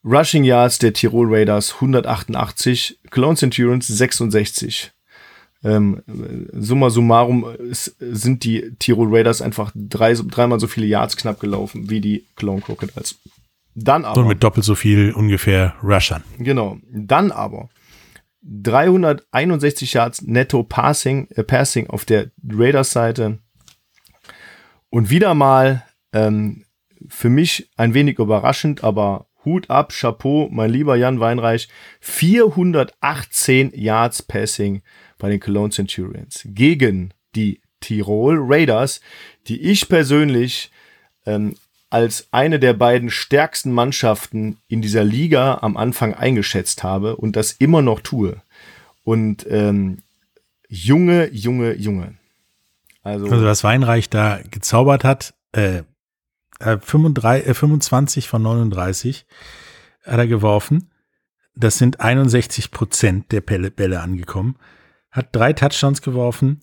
[0.03, 4.91] Rushing Yards der Tirol Raiders 188, Clone Centurions 66.
[5.61, 6.01] Ähm,
[6.53, 11.89] summa summarum ist, sind die Tirol Raiders einfach drei, dreimal so viele Yards knapp gelaufen
[11.89, 13.19] wie die Clone Crocodiles.
[13.75, 14.21] Dann aber.
[14.21, 16.23] Und mit doppelt so viel ungefähr Rushern.
[16.37, 16.77] Genau.
[16.91, 17.69] Dann aber
[18.41, 23.39] 361 Yards netto Passing, äh, Passing auf der Raiders-Seite.
[24.89, 26.65] Und wieder mal ähm,
[27.07, 31.69] für mich ein wenig überraschend, aber Hut ab, Chapeau, mein lieber Jan Weinreich.
[32.01, 34.81] 418 Yards Passing
[35.17, 38.99] bei den Cologne Centurions gegen die Tirol Raiders,
[39.47, 40.71] die ich persönlich
[41.25, 41.55] ähm,
[41.89, 47.51] als eine der beiden stärksten Mannschaften in dieser Liga am Anfang eingeschätzt habe und das
[47.53, 48.41] immer noch tue.
[49.03, 50.03] Und ähm,
[50.67, 52.15] Junge, Junge, Junge.
[53.01, 55.83] Also, also was Weinreich da gezaubert hat, äh,
[56.59, 59.25] 35, äh, 25 von 39
[60.05, 60.91] hat er geworfen.
[61.55, 64.57] Das sind 61 Prozent der Bälle, angekommen.
[65.11, 66.61] Hat drei Touchdowns geworfen,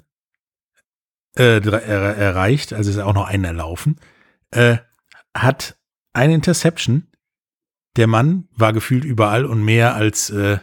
[1.36, 3.96] äh, er, erreicht, also ist auch noch einer erlaufen.
[4.50, 4.78] Äh,
[5.42, 5.78] hat
[6.12, 7.10] eine Interception.
[7.96, 10.58] Der Mann war gefühlt überall und mehr als, äh,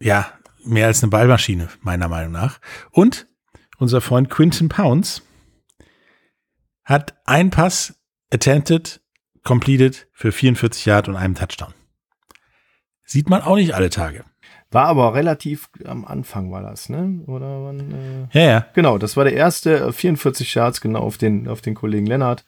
[0.00, 0.32] ja,
[0.64, 2.60] mehr als eine Ballmaschine, meiner Meinung nach.
[2.90, 3.28] Und
[3.78, 5.22] unser Freund Quinton Pounds
[6.84, 7.98] hat ein Pass
[8.30, 9.00] attempted,
[9.42, 11.74] completed für 44 Yard und einem Touchdown.
[13.04, 14.24] Sieht man auch nicht alle Tage.
[14.72, 17.22] War aber relativ am Anfang war das, ne?
[17.26, 18.28] Oder wann?
[18.32, 18.66] Äh ja, ja.
[18.74, 22.44] Genau, das war der erste 44 äh, Yards genau auf den auf den Kollegen Lennart.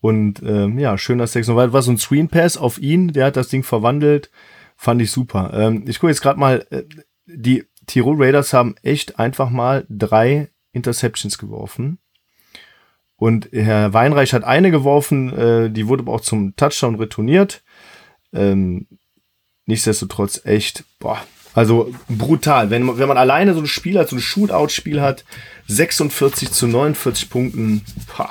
[0.00, 1.48] Und ähm, ja, schöner Sex.
[1.48, 4.30] Weil war so ein Screen Pass auf ihn, der hat das Ding verwandelt,
[4.76, 5.50] fand ich super.
[5.54, 6.84] Ähm, ich gucke jetzt gerade mal, äh,
[7.26, 11.98] die Tirol Raiders haben echt einfach mal drei Interceptions geworfen.
[13.16, 17.64] Und Herr Weinreich hat eine geworfen, äh, die wurde aber auch zum Touchdown retourniert.
[18.32, 18.86] Ähm,
[19.66, 21.20] nichtsdestotrotz echt, boah,
[21.58, 22.70] also brutal.
[22.70, 25.24] Wenn, wenn man alleine so ein Spiel hat, so ein Shootout-Spiel hat,
[25.66, 27.82] 46 zu 49 Punkten,
[28.16, 28.30] boah.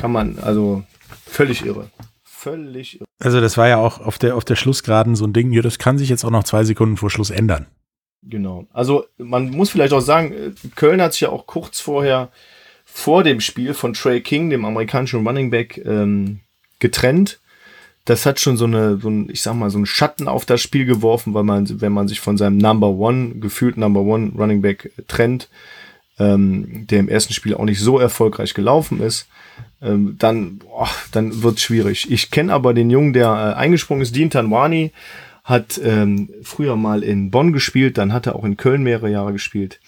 [0.00, 0.82] kann man, also
[1.26, 1.90] völlig irre.
[2.24, 3.04] Völlig irre.
[3.20, 5.78] Also das war ja auch auf der, auf der Schlussgeraden so ein Ding, ja, das
[5.78, 7.66] kann sich jetzt auch noch zwei Sekunden vor Schluss ändern.
[8.22, 8.66] Genau.
[8.72, 12.30] Also man muss vielleicht auch sagen, äh, Köln hat sich ja auch kurz vorher
[12.86, 16.40] vor dem Spiel von Trey King, dem amerikanischen Running Back, ähm,
[16.78, 17.40] getrennt.
[18.04, 20.60] Das hat schon so eine, so ein, ich sag mal, so einen Schatten auf das
[20.60, 24.60] Spiel geworfen, weil man, wenn man sich von seinem Number One, gefühlt Number One Running
[24.60, 25.48] Back trennt,
[26.18, 29.28] ähm, der im ersten Spiel auch nicht so erfolgreich gelaufen ist,
[29.80, 32.10] ähm, dann, boah, dann wird schwierig.
[32.10, 34.92] Ich kenne aber den Jungen, der äh, eingesprungen ist, Dean Tanwani,
[35.44, 39.32] hat ähm, früher mal in Bonn gespielt, dann hat er auch in Köln mehrere Jahre
[39.32, 39.80] gespielt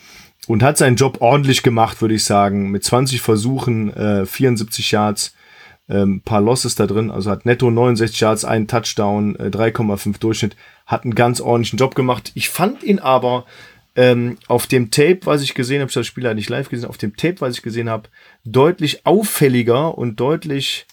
[0.49, 5.35] und hat seinen Job ordentlich gemacht, würde ich sagen, mit 20 Versuchen, äh, 74 Yards,
[5.89, 10.57] ähm, paar Losses da drin, also hat netto 69 Yards, einen Touchdown, äh, 3,5 Durchschnitt,
[10.87, 12.33] hat einen ganz ordentlichen Job gemacht.
[12.35, 13.45] Ich fand ihn aber
[13.97, 16.89] ähm, auf dem Tape, was ich gesehen habe, ich das Spiel halt nicht live gesehen,
[16.89, 18.09] auf dem Tape, was ich gesehen habe,
[18.45, 20.87] deutlich auffälliger und deutlich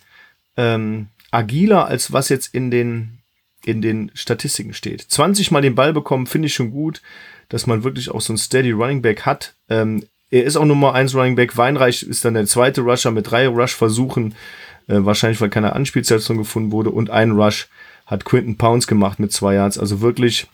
[0.58, 3.20] ähm, agiler, als was jetzt in den,
[3.66, 5.02] in den Statistiken steht.
[5.02, 7.02] 20 Mal den Ball bekommen, finde ich schon gut,
[7.50, 9.56] dass man wirklich auch so ein Steady Running Back hat.
[9.70, 11.58] Ähm, er ist auch Nummer 1 Running Back.
[11.58, 14.36] Weinreich ist dann der zweite Rusher mit drei Rush-Versuchen.
[14.92, 16.92] Äh, wahrscheinlich, weil keine Anspielstation gefunden wurde.
[16.92, 17.70] Und ein Rush
[18.06, 19.78] hat Quinton Pounds gemacht mit zwei Yards.
[19.78, 20.48] Also wirklich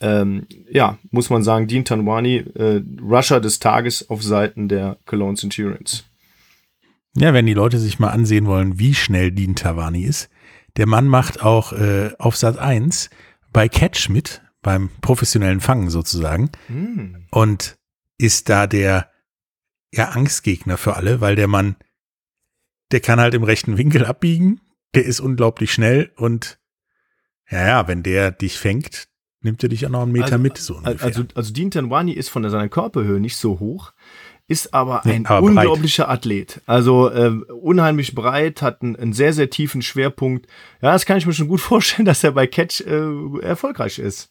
[0.00, 5.36] ähm, ja, muss man sagen, Dean Tanwani, äh, Rusher des Tages auf Seiten der Cologne
[5.36, 6.04] Centurions.
[7.16, 10.28] Ja, wenn die Leute sich mal ansehen wollen, wie schnell Dean Tanwani ist.
[10.76, 13.10] Der Mann macht auch äh, auf Sat 1
[13.52, 16.50] bei Catch mit, beim professionellen Fangen sozusagen.
[16.68, 17.26] Mm.
[17.30, 17.76] Und
[18.18, 19.10] ist da der
[19.92, 21.76] ja, Angstgegner für alle, weil der Mann,
[22.94, 24.60] der kann halt im rechten Winkel abbiegen,
[24.94, 26.60] der ist unglaublich schnell und
[27.50, 29.08] ja, ja, wenn der dich fängt,
[29.40, 30.58] nimmt er dich auch noch einen Meter also, mit.
[30.58, 31.04] So ungefähr.
[31.04, 33.92] also, also Dean Tanwani ist von seiner Körperhöhe nicht so hoch,
[34.46, 36.18] ist aber ein nee, aber unglaublicher breit.
[36.18, 36.60] Athlet.
[36.66, 40.46] Also äh, unheimlich breit, hat einen, einen, sehr, sehr tiefen Schwerpunkt.
[40.80, 44.30] Ja, das kann ich mir schon gut vorstellen, dass er bei Catch äh, erfolgreich ist.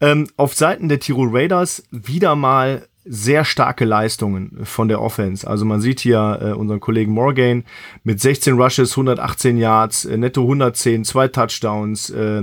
[0.00, 5.46] Ähm, auf Seiten der Tirol Raiders wieder mal sehr starke Leistungen von der Offense.
[5.46, 7.64] Also man sieht hier äh, unseren Kollegen Morgan
[8.02, 12.42] mit 16 Rushes, 118 Yards, äh, netto 110, zwei Touchdowns, äh,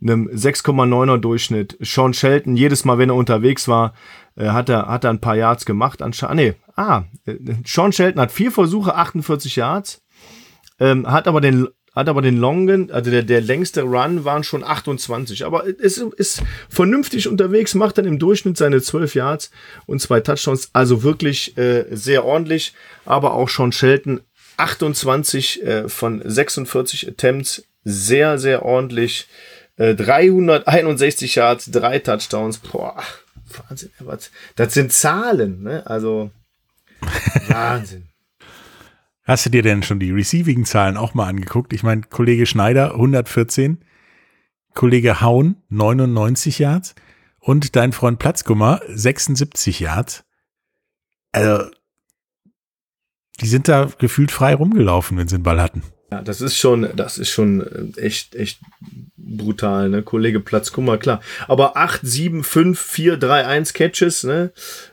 [0.00, 1.76] einem 6,9er Durchschnitt.
[1.80, 3.94] Sean Shelton, jedes Mal, wenn er unterwegs war,
[4.36, 6.02] äh, hat, er, hat er ein paar Yards gemacht.
[6.02, 10.04] Anscheinend, nee, ah, äh, Sean Shelton hat vier Versuche, 48 Yards,
[10.78, 14.62] ähm, hat aber den hat aber den longen, also der, der längste Run waren schon
[14.62, 15.46] 28.
[15.46, 19.50] Aber es ist vernünftig unterwegs, macht dann im Durchschnitt seine 12 Yards
[19.86, 20.68] und zwei Touchdowns.
[20.74, 22.74] Also wirklich äh, sehr ordentlich.
[23.06, 24.20] Aber auch schon Shelton
[24.58, 27.64] 28 äh, von 46 Attempts.
[27.82, 29.26] Sehr, sehr ordentlich.
[29.78, 32.58] 361 äh, Yards, drei Touchdowns.
[32.58, 33.02] Boah,
[33.68, 33.90] Wahnsinn.
[34.56, 35.86] Das sind Zahlen, ne?
[35.86, 36.30] Also
[37.48, 38.05] Wahnsinn.
[39.26, 41.72] Hast du dir denn schon die Receiving-Zahlen auch mal angeguckt?
[41.72, 43.84] Ich meine, Kollege Schneider 114,
[44.72, 46.94] Kollege Haun 99 Yards
[47.40, 50.24] und dein Freund Platzkummer 76 Yards.
[51.32, 51.68] Also,
[53.40, 55.82] die sind da gefühlt frei rumgelaufen, wenn sie den Ball hatten.
[56.12, 57.60] Ja, das ist schon, das ist schon
[57.96, 58.60] äh, echt, echt
[59.16, 60.04] brutal, ne?
[60.04, 61.20] Kollege Platzkummer, klar.
[61.48, 64.52] Aber 8, 7, 5, 4, 3, 1 Catches, ne?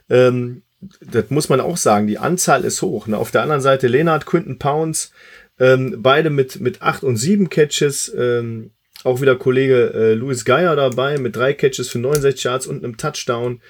[0.10, 0.64] Ähm,
[1.02, 3.08] das muss man auch sagen, die Anzahl ist hoch.
[3.08, 3.18] Ne?
[3.18, 5.12] Auf der anderen Seite Leonard, Quinton Pounds,
[5.60, 8.14] ähm, beide mit, mit 8 und 7 Catches.
[8.18, 8.72] Ähm,
[9.04, 12.98] auch wieder Kollege äh, Louis Geier dabei mit drei Catches für 69 Yards und einem
[12.98, 13.62] Touchdown.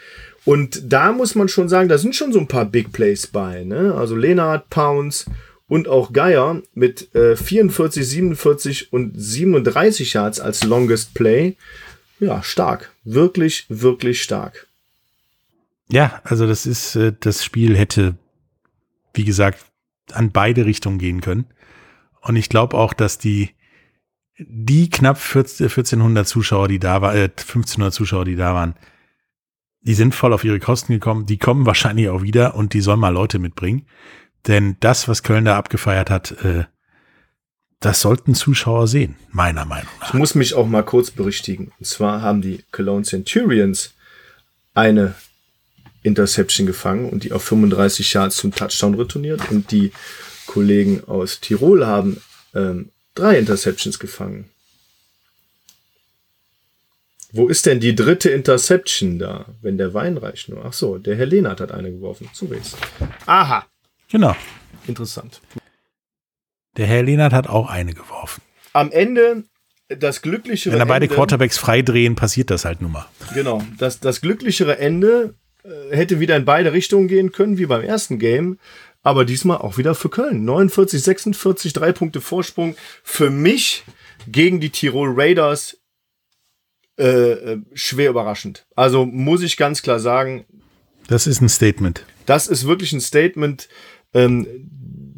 [0.45, 3.63] Und da muss man schon sagen, da sind schon so ein paar Big Plays bei.
[3.63, 3.95] Ne?
[3.95, 5.25] Also Leonard, Pounds
[5.67, 11.55] und auch Geier mit äh, 44, 47 und 37 Yards als Longest Play.
[12.19, 12.91] Ja, stark.
[13.03, 14.67] Wirklich, wirklich stark.
[15.93, 18.17] Ja, also das ist, äh, das Spiel hätte,
[19.13, 19.63] wie gesagt,
[20.11, 21.45] an beide Richtungen gehen können.
[22.21, 23.51] Und ich glaube auch, dass die,
[24.39, 28.73] die knapp 1400 Zuschauer, die da waren, äh, 1500 Zuschauer, die da waren,
[29.81, 31.27] die sind voll auf ihre Kosten gekommen.
[31.27, 33.85] Die kommen wahrscheinlich auch wieder und die sollen mal Leute mitbringen.
[34.47, 36.65] Denn das, was Köln da abgefeiert hat, äh,
[37.81, 40.07] das sollten Zuschauer sehen, meiner Meinung nach.
[40.07, 41.71] Ich muss mich auch mal kurz berichtigen.
[41.77, 43.93] Und zwar haben die Cologne Centurions
[44.73, 45.13] eine
[46.03, 49.49] Interception gefangen und die auf 35 Yards zum Touchdown retourniert.
[49.49, 49.91] Und die
[50.45, 52.21] Kollegen aus Tirol haben
[52.53, 54.49] ähm, drei Interceptions gefangen.
[57.31, 60.63] Wo ist denn die dritte Interception da, wenn der Wein reicht nur?
[60.63, 62.29] Ach so, der Herr Lehnert hat eine geworfen.
[62.31, 62.77] Zu Rechts.
[63.25, 63.65] Aha.
[64.11, 64.35] Genau.
[64.85, 65.41] Interessant.
[66.77, 68.41] Der Herr Lehnert hat auch eine geworfen.
[68.73, 69.45] Am Ende
[69.87, 73.07] das glücklichere Wenn da beide Ende, Quarterbacks freidrehen, passiert das halt nun mal.
[73.33, 73.63] Genau.
[73.79, 75.33] Das, das glücklichere Ende
[75.91, 78.57] hätte wieder in beide Richtungen gehen können, wie beim ersten Game.
[79.05, 80.45] aber diesmal auch wieder für Köln.
[80.45, 82.75] 49, 46, drei Punkte Vorsprung.
[83.03, 83.83] Für mich
[84.27, 85.77] gegen die Tirol Raiders
[86.97, 88.65] äh, äh, schwer überraschend.
[88.75, 90.45] Also muss ich ganz klar sagen.
[91.07, 92.05] Das ist ein Statement.
[92.25, 93.67] Das ist wirklich ein Statement.
[94.13, 94.47] Ähm,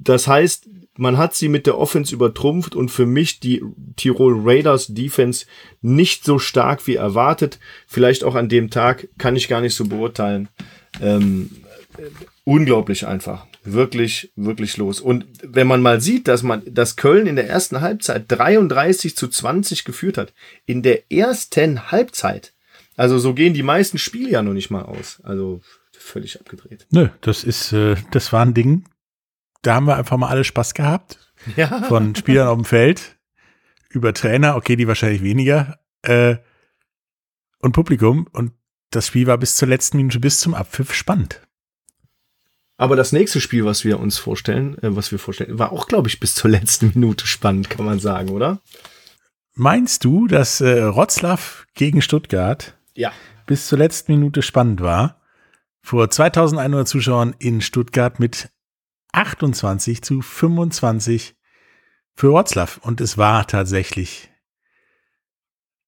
[0.02, 3.62] das heißt, man hat sie mit der Offense übertrumpft und für mich die
[3.96, 5.46] Tirol Raiders Defense
[5.82, 7.60] nicht so stark wie erwartet.
[7.88, 10.48] Vielleicht auch an dem Tag kann ich gar nicht so beurteilen.
[11.02, 11.52] Ähm,
[12.44, 13.46] unglaublich einfach.
[13.64, 15.02] Wirklich, wirklich los.
[15.02, 19.28] Und wenn man mal sieht, dass man, dass Köln in der ersten Halbzeit 33 zu
[19.28, 20.34] 20 geführt hat,
[20.66, 22.54] in der ersten Halbzeit.
[22.96, 25.20] Also so gehen die meisten Spiele ja noch nicht mal aus.
[25.24, 26.86] Also völlig abgedreht.
[26.92, 28.86] Nö, das ist, äh, das war ein Ding.
[29.66, 31.18] Da haben wir einfach mal alle Spaß gehabt.
[31.56, 31.82] Ja.
[31.84, 33.18] Von Spielern auf dem Feld
[33.90, 36.36] über Trainer, okay, die wahrscheinlich weniger, äh,
[37.60, 38.28] und Publikum.
[38.32, 38.52] Und
[38.92, 41.42] das Spiel war bis zur letzten Minute, bis zum Abpfiff spannend.
[42.78, 46.10] Aber das nächste Spiel, was wir uns vorstellen, äh, was wir vorstellen, war auch, glaube
[46.10, 48.62] ich, bis zur letzten Minute spannend, kann man sagen, oder?
[49.56, 53.12] Meinst du, dass äh, Rotzlaff gegen Stuttgart ja.
[53.46, 55.22] bis zur letzten Minute spannend war?
[55.82, 58.50] Vor 2100 Zuschauern in Stuttgart mit
[59.16, 61.36] 28 zu 25
[62.16, 62.80] für Wroclaw.
[62.82, 64.30] Und es war tatsächlich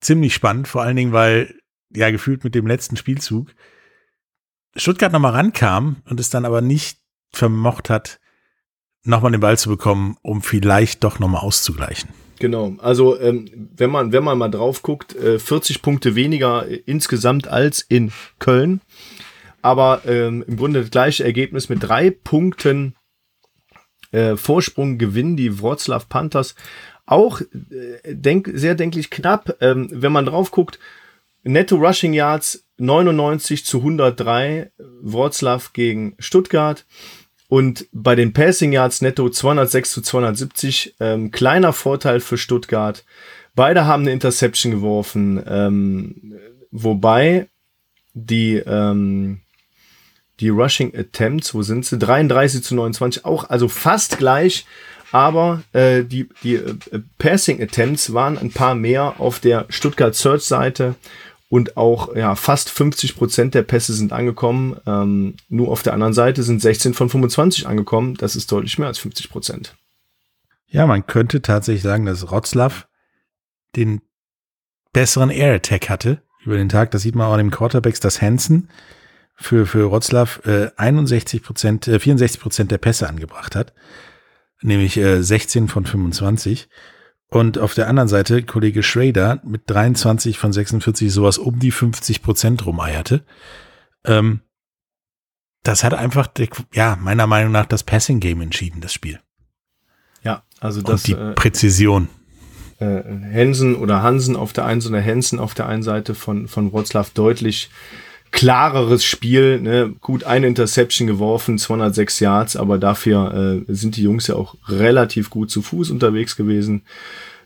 [0.01, 1.59] ziemlich spannend, vor allen Dingen, weil
[1.93, 3.53] ja gefühlt mit dem letzten Spielzug
[4.75, 6.99] Stuttgart nochmal rankam und es dann aber nicht
[7.31, 8.19] vermocht hat,
[9.03, 12.09] nochmal den Ball zu bekommen, um vielleicht doch nochmal auszugleichen.
[12.39, 17.47] Genau, also ähm, wenn man wenn man mal drauf guckt, äh, 40 Punkte weniger insgesamt
[17.47, 18.81] als in Köln,
[19.63, 22.96] aber ähm, im Grunde das gleiche Ergebnis mit drei Punkten
[24.12, 26.56] äh, Vorsprung gewinnen die Wroclaw Panthers
[27.08, 30.78] auch äh, denk, sehr denklich knapp, ähm, wenn man drauf guckt.
[31.43, 36.86] Netto Rushing Yards 99 zu 103 Wroclaw gegen Stuttgart.
[37.48, 40.96] Und bei den Passing Yards netto 206 zu 270.
[41.00, 43.06] Ähm, kleiner Vorteil für Stuttgart.
[43.56, 45.41] Beide haben eine Interception geworfen.
[45.48, 46.34] Ähm,
[46.72, 47.48] wobei
[48.13, 49.39] die, ähm,
[50.39, 51.97] die Rushing Attempts, wo sind sie?
[51.97, 53.26] 33 zu 29.
[53.26, 54.65] Auch, also fast gleich.
[55.12, 56.76] Aber äh, die, die äh,
[57.17, 60.95] Passing Attempts waren ein paar mehr auf der Stuttgart Search Seite
[61.50, 64.78] und auch ja, fast 50 Prozent der Pässe sind angekommen.
[64.86, 68.15] Ähm, nur auf der anderen Seite sind 16 von 25 angekommen.
[68.15, 69.76] Das ist deutlich mehr als 50 Prozent.
[70.67, 72.88] Ja, man könnte tatsächlich sagen, dass Rotzlaff
[73.78, 74.02] den
[74.91, 76.91] besseren Air Attack hatte über den Tag.
[76.91, 78.69] Das sieht man auch an dem Quarterbacks, dass Hansen
[79.38, 83.73] für, für Rotzlaff äh, 61 Prozent, äh, 64 Prozent der Pässe angebracht hat.
[84.62, 86.67] Nämlich äh, 16 von 25.
[87.30, 92.23] Und auf der anderen Seite Kollege Schrader mit 23 von 46 sowas um die 50
[92.23, 93.23] Prozent rumeierte.
[94.06, 94.41] Ähm,
[95.63, 96.30] das hat einfach,
[96.73, 99.19] ja, meiner Meinung nach das Passing Game entschieden, das Spiel.
[100.23, 101.02] Ja, also das.
[101.02, 102.10] Und die äh, Präzision.
[102.80, 106.71] Äh, Hensen oder Hansen auf der einen Seite, Hensen auf der einen Seite von, von
[106.71, 107.69] Wroclaw deutlich
[108.31, 109.59] klareres Spiel.
[109.59, 109.93] Ne?
[110.01, 115.29] Gut, eine Interception geworfen, 206 Yards, aber dafür äh, sind die Jungs ja auch relativ
[115.29, 116.83] gut zu Fuß unterwegs gewesen.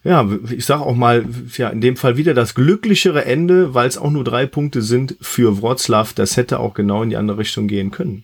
[0.04, 1.26] Ja, ich sag auch mal,
[1.58, 5.16] ja, in dem Fall wieder das glücklichere Ende, weil es auch nur drei Punkte sind
[5.22, 6.10] für Wroclaw.
[6.16, 8.24] Das hätte auch genau in die andere Richtung gehen können.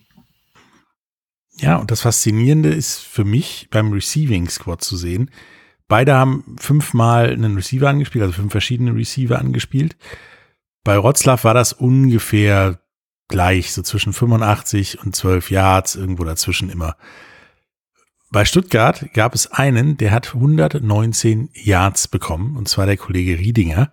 [1.60, 5.30] Ja, und das Faszinierende ist für mich beim Receiving Squad zu sehen.
[5.88, 9.96] Beide haben fünfmal einen Receiver angespielt, also fünf verschiedene Receiver angespielt.
[10.88, 12.80] Bei Rotzlaff war das ungefähr
[13.28, 16.96] gleich, so zwischen 85 und 12 Yards, irgendwo dazwischen immer.
[18.30, 23.92] Bei Stuttgart gab es einen, der hat 119 Yards bekommen, und zwar der Kollege Riedinger,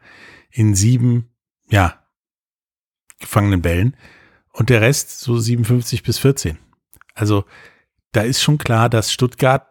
[0.50, 1.36] in sieben,
[1.68, 2.02] ja,
[3.20, 3.98] gefangenen Bällen,
[4.54, 6.58] und der Rest so 57 bis 14.
[7.14, 7.44] Also,
[8.14, 9.68] da ist schon klar, dass Stuttgart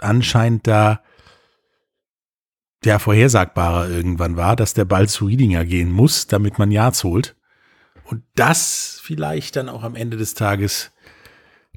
[0.00, 1.02] anscheinend da
[2.84, 7.36] der vorhersagbarer irgendwann war, dass der Ball zu Riedinger gehen muss, damit man Yards holt.
[8.04, 10.92] Und das vielleicht dann auch am Ende des Tages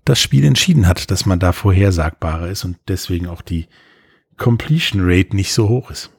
[0.05, 3.67] das Spiel entschieden hat, dass man da vorhersagbarer ist und deswegen auch die
[4.37, 6.11] Completion Rate nicht so hoch ist.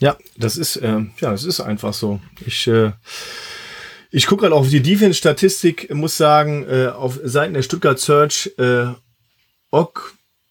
[0.00, 2.20] Ja, das ist, äh, ja, das ist einfach so.
[2.46, 2.92] Ich, äh,
[4.10, 8.86] ich gucke gerade auf die Defense-Statistik, muss sagen, äh, auf Seiten der Stuttgart Search, äh,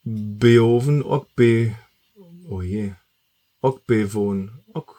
[0.03, 1.75] Beoven, Okbe,
[2.47, 2.93] oh je,
[3.61, 4.51] Okbewon.
[4.73, 4.95] Ok,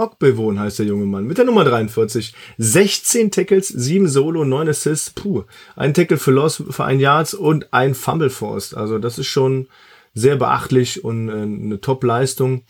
[0.00, 1.26] Okbewon heißt der junge Mann.
[1.26, 2.34] Mit der Nummer 43.
[2.58, 5.10] 16 Tackles, 7 Solo, 9 Assists.
[5.10, 5.44] Puh.
[5.76, 8.76] Ein Tackle für Loss für ein Yards und ein Fumble Forced.
[8.76, 9.68] Also das ist schon
[10.14, 12.62] sehr beachtlich und äh, eine Top-Leistung.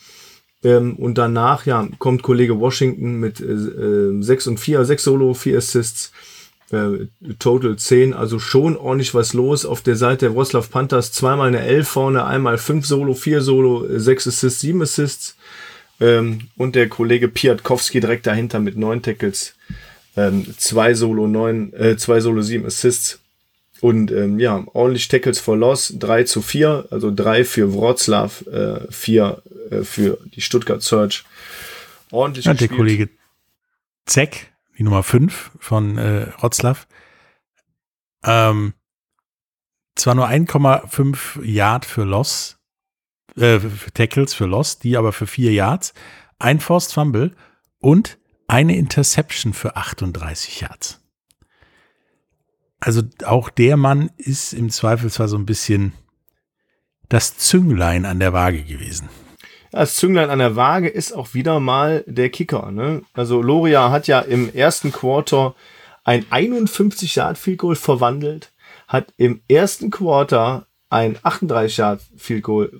[0.62, 5.58] Ähm, und danach, ja, kommt Kollege Washington mit äh, 6 und 4, 6 Solo, 4
[5.58, 6.12] Assists.
[6.72, 7.08] Äh,
[7.38, 9.64] Total 10, also schon ordentlich was los.
[9.66, 13.86] Auf der Seite der Wroclaw Panthers zweimal eine 11 vorne, einmal 5 Solo, 4 Solo,
[13.88, 15.36] 6 Assists, 7 Assists.
[16.00, 19.54] Ähm, und der Kollege Piatkowski direkt dahinter mit 9 Tackles,
[20.16, 23.20] ähm, 2 Solo, 9, äh, 2 Solo, 7 Assists.
[23.80, 28.92] Und ähm, ja, ordentlich Tackles for Loss, 3 zu 4, also 3 für Wroclaw, äh,
[28.92, 31.24] 4 äh, für die Stuttgart Search.
[32.10, 33.08] Ordentlich ja, Der Kollege
[34.06, 34.50] Zeck,
[34.80, 36.86] die Nummer 5 von äh, Wroclaw,
[38.24, 38.72] ähm,
[39.94, 42.58] zwar nur 1,5 Yard für Loss,
[43.36, 45.92] äh, für Tackles für Loss, die aber für 4 Yards,
[46.38, 47.36] ein Forced Fumble
[47.78, 48.18] und
[48.48, 51.02] eine Interception für 38 Yards.
[52.80, 55.92] Also auch der Mann ist im Zweifelsfall so ein bisschen
[57.10, 59.10] das Zünglein an der Waage gewesen.
[59.70, 62.70] Das Zünglein an der Waage ist auch wieder mal der Kicker.
[62.72, 63.02] Ne?
[63.14, 65.54] Also Loria hat ja im ersten Quarter
[66.04, 68.50] ein 51 Yard Field Goal verwandelt,
[68.88, 72.72] hat im ersten Quarter ein 38 Yard Field Goal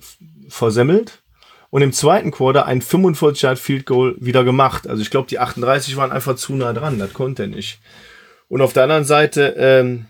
[0.49, 1.21] versemmelt
[1.69, 4.87] und im zweiten Quarter ein 45 Yard Field Goal wieder gemacht.
[4.87, 7.79] Also ich glaube, die 38 waren einfach zu nah dran, das konnte er nicht.
[8.49, 10.07] Und auf der anderen Seite, ähm,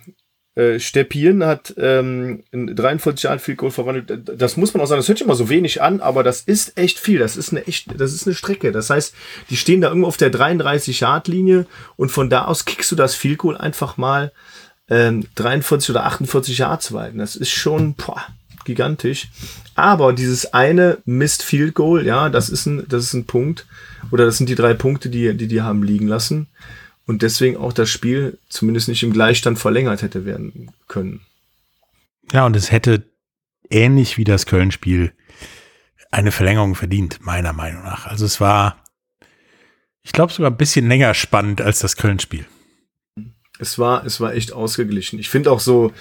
[0.55, 4.29] äh, Stepien hat ähm, ein 43 Yard Field Goal verwandelt.
[4.37, 6.77] Das muss man auch sagen, das hört sich immer so wenig an, aber das ist
[6.77, 7.19] echt viel.
[7.19, 8.73] Das ist eine echt, das ist eine Strecke.
[8.73, 9.13] Das heißt,
[9.49, 12.97] die stehen da irgendwo auf der 33 Yard Linie und von da aus kickst du
[12.97, 14.33] das Field Goal einfach mal
[14.89, 17.13] ähm, 43 oder 48 Yards weit.
[17.15, 18.21] Das ist schon boah,
[18.65, 19.29] gigantisch.
[19.75, 23.67] Aber dieses eine Mist Field Goal, ja, das ist ein, das ist ein Punkt
[24.11, 26.49] oder das sind die drei Punkte, die die, die haben liegen lassen
[27.11, 31.19] und deswegen auch das Spiel zumindest nicht im Gleichstand verlängert hätte werden können.
[32.31, 33.03] Ja, und es hätte
[33.69, 35.11] ähnlich wie das Köln-Spiel
[36.09, 38.05] eine Verlängerung verdient, meiner Meinung nach.
[38.05, 38.81] Also es war,
[40.03, 42.45] ich glaube, sogar ein bisschen länger spannend als das Köln-Spiel.
[43.59, 45.19] Es war, es war echt ausgeglichen.
[45.19, 45.91] Ich finde auch so,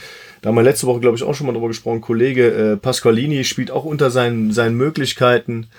[0.43, 3.43] da haben wir letzte Woche, glaube ich, auch schon mal drüber gesprochen, Kollege äh, Pasqualini
[3.43, 5.71] spielt auch unter seinen, seinen Möglichkeiten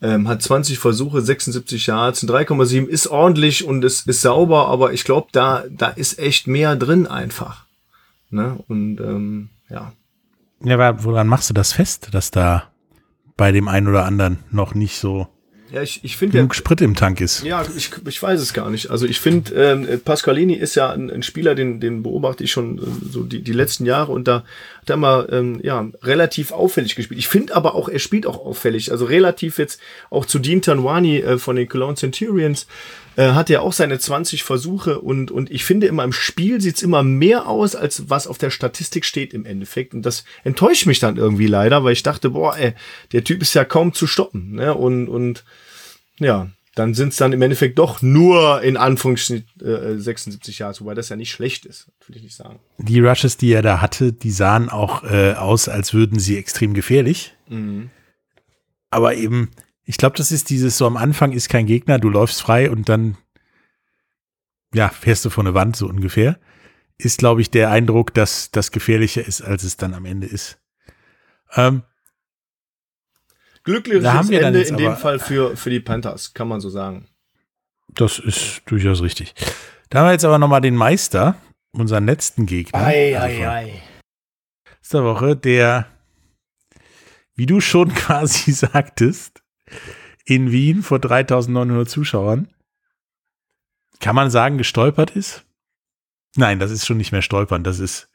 [0.00, 5.04] ähm, hat 20 Versuche, 76 Yards, 3,7 ist ordentlich und es ist sauber, aber ich
[5.04, 7.66] glaube, da, da ist echt mehr drin einfach.
[8.30, 8.58] Ne?
[8.68, 9.92] Und ähm, ja.
[10.62, 12.64] Ja, aber woran machst du das fest, dass da
[13.36, 15.28] bei dem einen oder anderen noch nicht so
[15.70, 17.44] ja, ich, ich finde genug ja, Sprit im Tank ist.
[17.44, 18.90] Ja, ich, ich weiß es gar nicht.
[18.90, 22.78] Also ich finde, ähm, Pasqualini ist ja ein, ein, Spieler, den, den beobachte ich schon
[22.78, 24.44] äh, so die, die letzten Jahre und da
[24.80, 27.20] hat er mal ähm, ja, relativ auffällig gespielt.
[27.20, 28.90] Ich finde aber auch, er spielt auch auffällig.
[28.90, 32.66] Also relativ jetzt auch zu Dean Tanwani äh, von den Cologne Centurions
[33.18, 36.82] äh, hat er auch seine 20 Versuche und, und ich finde immer im Spiel sieht's
[36.82, 39.92] immer mehr aus, als was auf der Statistik steht im Endeffekt.
[39.92, 42.74] Und das enttäuscht mich dann irgendwie leider, weil ich dachte, boah, ey,
[43.10, 44.52] der Typ ist ja kaum zu stoppen.
[44.52, 44.72] Ne?
[44.72, 45.44] Und, und
[46.20, 50.94] ja, dann sind es dann im Endeffekt doch nur in Anführungsstrichen äh, 76 Jahre, wobei
[50.94, 52.60] das ja nicht schlecht ist, will ich nicht sagen.
[52.78, 56.72] Die Rushes, die er da hatte, die sahen auch äh, aus, als würden sie extrem
[56.72, 57.34] gefährlich.
[57.48, 57.90] Mhm.
[58.90, 59.50] Aber eben,
[59.88, 62.90] ich glaube, das ist dieses so am Anfang ist kein Gegner, du läufst frei und
[62.90, 63.16] dann
[64.74, 66.38] ja, fährst du vor eine Wand so ungefähr.
[66.98, 70.60] Ist, glaube ich, der Eindruck, dass das gefährlicher ist, als es dann am Ende ist.
[71.54, 71.84] Ähm,
[73.64, 76.68] Glückliches da haben wir Ende in dem Fall für, für die Panthers, kann man so
[76.68, 77.08] sagen.
[77.88, 79.34] Das ist durchaus richtig.
[79.88, 81.34] Da haben wir jetzt aber nochmal den Meister,
[81.72, 82.78] unseren letzten Gegner.
[82.78, 83.82] Ei, also ei, ei.
[84.70, 85.86] Letzter Woche, der,
[87.36, 89.42] wie du schon quasi sagtest,
[90.24, 92.48] in Wien vor 3900 Zuschauern,
[94.00, 95.44] kann man sagen, gestolpert ist?
[96.36, 98.08] Nein, das ist schon nicht mehr stolpern, das ist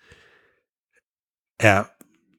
[1.57, 1.89] er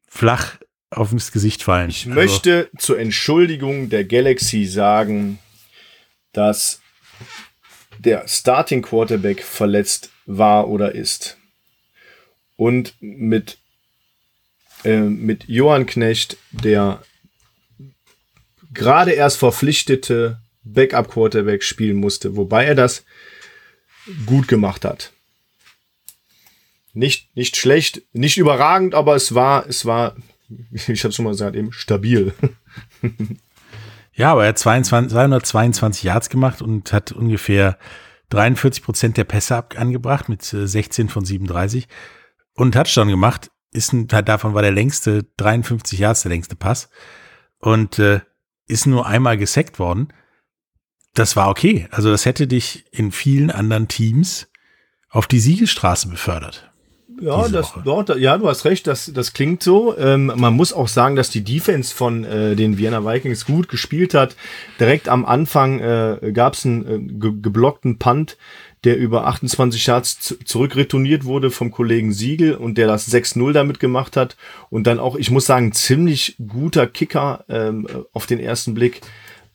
[0.08, 0.58] flach
[0.90, 1.90] aufs Gesicht fallen.
[1.90, 2.14] Ich also.
[2.14, 5.38] möchte zur Entschuldigung der Galaxy sagen,
[6.32, 6.80] dass
[7.98, 11.38] der Starting Quarterback verletzt war oder ist.
[12.56, 13.58] Und mit,
[14.84, 17.02] äh, mit Johann Knecht, der
[18.74, 23.04] gerade erst verpflichtete Backup Quarterback spielen musste, wobei er das
[24.26, 25.12] gut gemacht hat.
[26.92, 30.14] Nicht, nicht schlecht, nicht überragend, aber es war, es war
[30.70, 32.32] ich habe schon mal gesagt, eben stabil.
[34.12, 37.78] ja, aber er hat 22, 222 Yards gemacht und hat ungefähr
[38.30, 41.86] 43 Prozent der Pässe ab, angebracht mit 16 äh, von 37
[42.54, 43.50] und Touchdown gemacht.
[43.72, 46.90] Ist ein, davon war der längste 53 Yards der längste Pass
[47.58, 48.20] und äh,
[48.66, 50.08] ist nur einmal gesackt worden.
[51.14, 51.86] Das war okay.
[51.90, 54.48] Also das hätte dich in vielen anderen Teams
[55.10, 56.70] auf die Siegesstraße befördert.
[57.20, 59.96] Ja, das, dort, ja, du hast recht, das, das klingt so.
[59.96, 64.14] Ähm, man muss auch sagen, dass die Defense von äh, den Vienna Vikings gut gespielt
[64.14, 64.36] hat.
[64.80, 68.36] Direkt am Anfang äh, gab es einen äh, ge geblockten Punt,
[68.84, 74.16] der über 28 Yards zurückretourniert wurde vom Kollegen Siegel und der das 6-0 damit gemacht
[74.16, 74.36] hat.
[74.70, 79.00] Und dann auch, ich muss sagen, ziemlich guter Kicker ähm, auf den ersten Blick.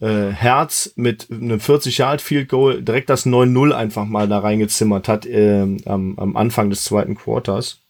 [0.01, 5.07] Äh, Herz mit einem 40 Yard Field Goal direkt das 9-0 einfach mal da reingezimmert
[5.09, 7.81] hat äh, am, am Anfang des zweiten Quarters.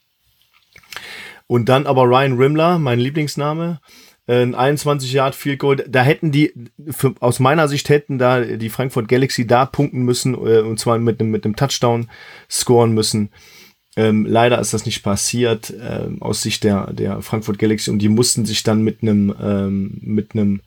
[1.46, 3.80] Und dann aber Ryan Rimler, mein Lieblingsname,
[4.30, 5.78] ein 21 Yard Field Goal.
[5.88, 6.54] Da hätten die,
[6.90, 11.00] für, aus meiner Sicht hätten da die Frankfurt Galaxy da punkten müssen äh, und zwar
[11.00, 12.10] mit einem mit Touchdown
[12.50, 13.30] scoren müssen.
[13.96, 18.10] Ähm, leider ist das nicht passiert ähm, aus Sicht der der Frankfurt Galaxy und die
[18.10, 20.62] mussten sich dann mit einem ähm, mit einem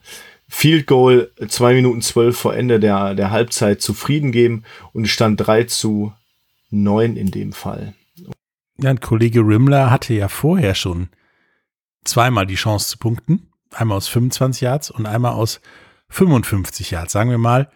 [0.49, 5.63] Field Goal zwei Minuten zwölf vor Ende der der Halbzeit zufrieden geben und stand 3
[5.63, 6.11] zu
[6.69, 7.93] 9 in dem Fall.
[8.77, 11.07] Ja, ein Kollege Rimmler hatte ja vorher schon
[12.03, 15.61] zweimal die Chance zu punkten einmal aus 25 Yards und einmal aus
[16.09, 17.11] 55 Yards.
[17.11, 17.71] Sagen wir mal,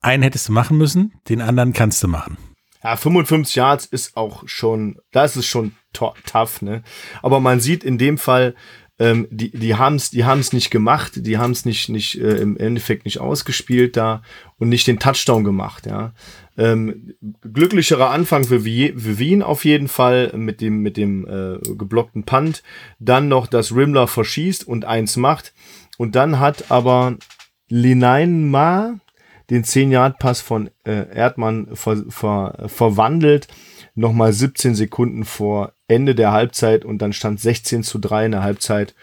[0.00, 2.38] einen hättest du machen müssen, den anderen kannst du machen.
[2.82, 6.82] Ja, 55 Yards ist auch schon, das ist schon tough, ne?
[7.22, 8.54] Aber man sieht in dem Fall,
[8.98, 12.36] ähm, die, die haben es die haben's nicht gemacht, die haben es nicht, nicht äh,
[12.36, 14.22] im Endeffekt nicht ausgespielt da
[14.58, 16.12] und nicht den Touchdown gemacht, ja.
[16.58, 22.24] Ähm, glücklicherer Anfang für, für Wien auf jeden Fall mit dem, mit dem äh, geblockten
[22.24, 22.62] Punt.
[22.98, 25.52] Dann noch, dass Rimmler verschießt und eins macht.
[25.98, 27.16] Und dann hat aber
[27.68, 28.98] Linein Ma
[29.50, 33.48] den 10-Yard-Pass von äh, Erdmann ver, ver, verwandelt.
[33.96, 38.42] Nochmal 17 Sekunden vor Ende der Halbzeit und dann stand 16 zu 3 in der
[38.42, 38.94] Halbzeit.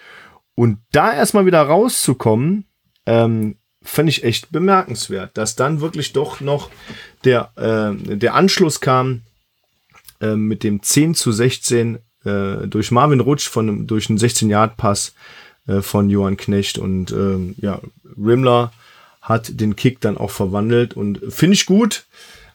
[0.55, 2.65] Und da erstmal wieder rauszukommen,
[3.05, 6.69] ähm, fand ich echt bemerkenswert, dass dann wirklich doch noch
[7.25, 9.21] der, äh, der Anschluss kam
[10.21, 15.13] äh, mit dem 10 zu 16 äh, durch Marvin Rutsch von durch einen 16-Yard-Pass
[15.67, 17.81] äh, von Johann Knecht und äh, ja,
[18.17, 18.71] Rimmler
[19.21, 22.05] hat den Kick dann auch verwandelt und finde ich gut,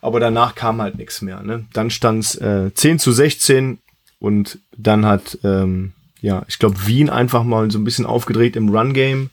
[0.00, 1.42] aber danach kam halt nichts mehr.
[1.42, 1.66] Ne?
[1.72, 3.78] Dann stand es äh, 10 zu 16
[4.18, 8.68] und dann hat ähm, ja, ich glaube, Wien einfach mal so ein bisschen aufgedreht im
[8.68, 9.30] Run-Game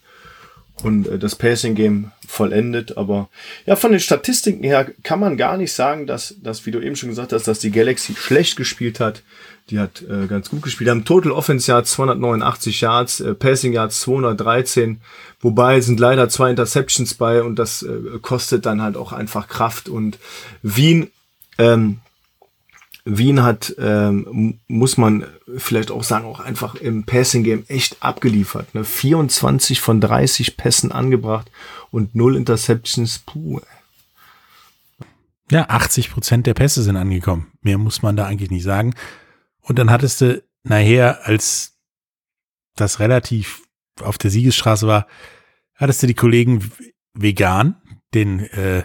[0.83, 2.97] und äh, das Passing Game vollendet.
[2.97, 3.29] Aber
[3.65, 6.95] ja, von den Statistiken her kann man gar nicht sagen, dass, dass wie du eben
[6.95, 9.23] schon gesagt hast, dass die Galaxy schlecht gespielt hat.
[9.69, 10.89] Die hat äh, ganz gut gespielt.
[10.89, 15.01] Haben Total Offense Yards 289 Yards, äh, Passing Yards 213.
[15.39, 19.89] Wobei sind leider zwei Interceptions bei und das äh, kostet dann halt auch einfach Kraft.
[19.89, 20.19] Und
[20.61, 21.09] Wien
[21.57, 21.99] ähm,
[23.05, 28.73] Wien hat, ähm, muss man vielleicht auch sagen, auch einfach im Passing Game echt abgeliefert.
[28.73, 28.83] Ne?
[28.83, 31.51] 24 von 30 Pässen angebracht
[31.91, 33.19] und null Interceptions.
[33.19, 33.61] Puh.
[35.51, 37.51] Ja, 80 Prozent der Pässe sind angekommen.
[37.61, 38.95] Mehr muss man da eigentlich nicht sagen.
[39.65, 41.79] Und dann hattest du nachher, als
[42.75, 43.63] das relativ
[44.01, 45.07] auf der Siegesstraße war,
[45.73, 46.71] hattest du die Kollegen
[47.13, 47.81] vegan,
[48.13, 48.83] den äh,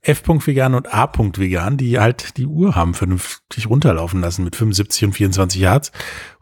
[0.00, 5.60] F-Punkt-Vegan und A-Punkt-Vegan, die halt die Uhr haben vernünftig runterlaufen lassen mit 75 und 24
[5.60, 5.92] Yards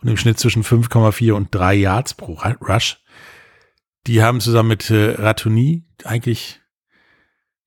[0.00, 3.02] und im Schnitt zwischen 5,4 und 3 Yards pro Rush.
[4.06, 6.60] Die haben zusammen mit äh, Ratuni eigentlich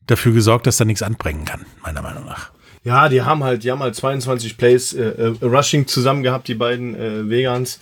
[0.02, 2.52] dafür gesorgt, dass da nichts anbringen kann, meiner Meinung nach.
[2.88, 6.56] Ja, die haben halt, die haben halt 22 Plays äh, äh, Rushing zusammen gehabt, die
[6.56, 7.82] beiden äh, Vegans.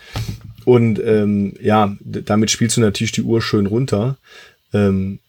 [0.65, 4.17] Und ähm, ja, damit spielst du natürlich die Uhr schön runter.
[4.73, 5.19] Ähm,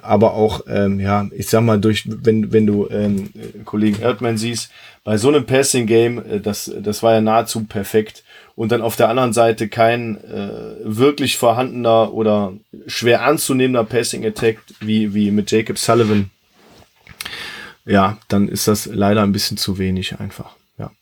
[0.00, 3.28] aber auch, ähm, ja, ich sag mal, durch, wenn, wenn du ähm,
[3.66, 4.70] Kollegen Erdmann siehst,
[5.04, 8.24] bei so einem Passing-Game, äh, das, das war ja nahezu perfekt.
[8.56, 10.48] Und dann auf der anderen Seite kein äh,
[10.82, 12.54] wirklich vorhandener oder
[12.86, 16.30] schwer anzunehmender Passing-Attack wie, wie mit Jacob Sullivan.
[17.90, 20.54] Ja, dann ist das leider ein bisschen zu wenig einfach.
[20.78, 20.92] Ja,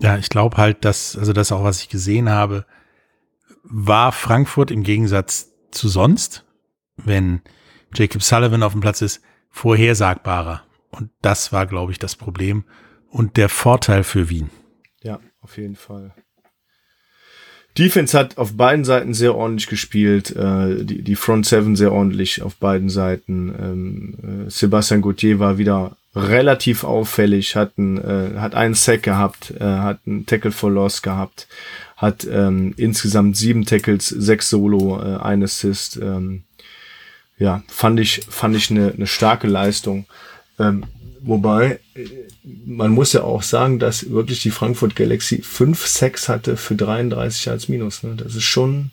[0.00, 2.66] ja ich glaube halt, dass, also das auch, was ich gesehen habe,
[3.62, 6.44] war Frankfurt im Gegensatz zu sonst,
[6.96, 7.40] wenn
[7.94, 10.62] Jacob Sullivan auf dem Platz ist, vorhersagbarer.
[10.90, 12.64] Und das war, glaube ich, das Problem
[13.08, 14.50] und der Vorteil für Wien.
[15.02, 16.14] Ja, auf jeden Fall.
[17.78, 22.42] Defense hat auf beiden Seiten sehr ordentlich gespielt, äh, die, die Front Seven sehr ordentlich
[22.42, 23.54] auf beiden Seiten.
[23.58, 29.54] Ähm, äh, Sebastian Gauthier war wieder relativ auffällig, hat, ein, äh, hat einen Sack gehabt,
[29.58, 31.48] äh, hat einen Tackle for Loss gehabt,
[31.96, 35.96] hat ähm, insgesamt sieben Tackles, sechs Solo, äh, ein Assist.
[35.96, 36.42] Ähm,
[37.38, 40.04] ja, fand ich, fand ich eine, eine starke Leistung.
[40.58, 40.84] Ähm,
[41.22, 42.04] wobei, äh,
[42.66, 47.50] man muss ja auch sagen, dass wirklich die Frankfurt Galaxy 5 Sex hatte für 33
[47.50, 48.02] als Minus.
[48.02, 48.14] Ne?
[48.16, 48.90] Das ist schon,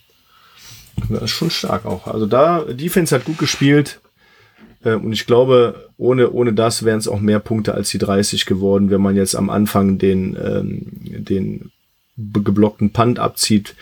[1.09, 2.07] das ist schon stark auch.
[2.07, 3.99] Also da, Defense hat gut gespielt.
[4.83, 8.45] Äh, und ich glaube, ohne, ohne das wären es auch mehr Punkte als die 30
[8.45, 11.71] geworden, wenn man jetzt am Anfang den, ähm, den
[12.15, 13.75] geblockten Punt abzieht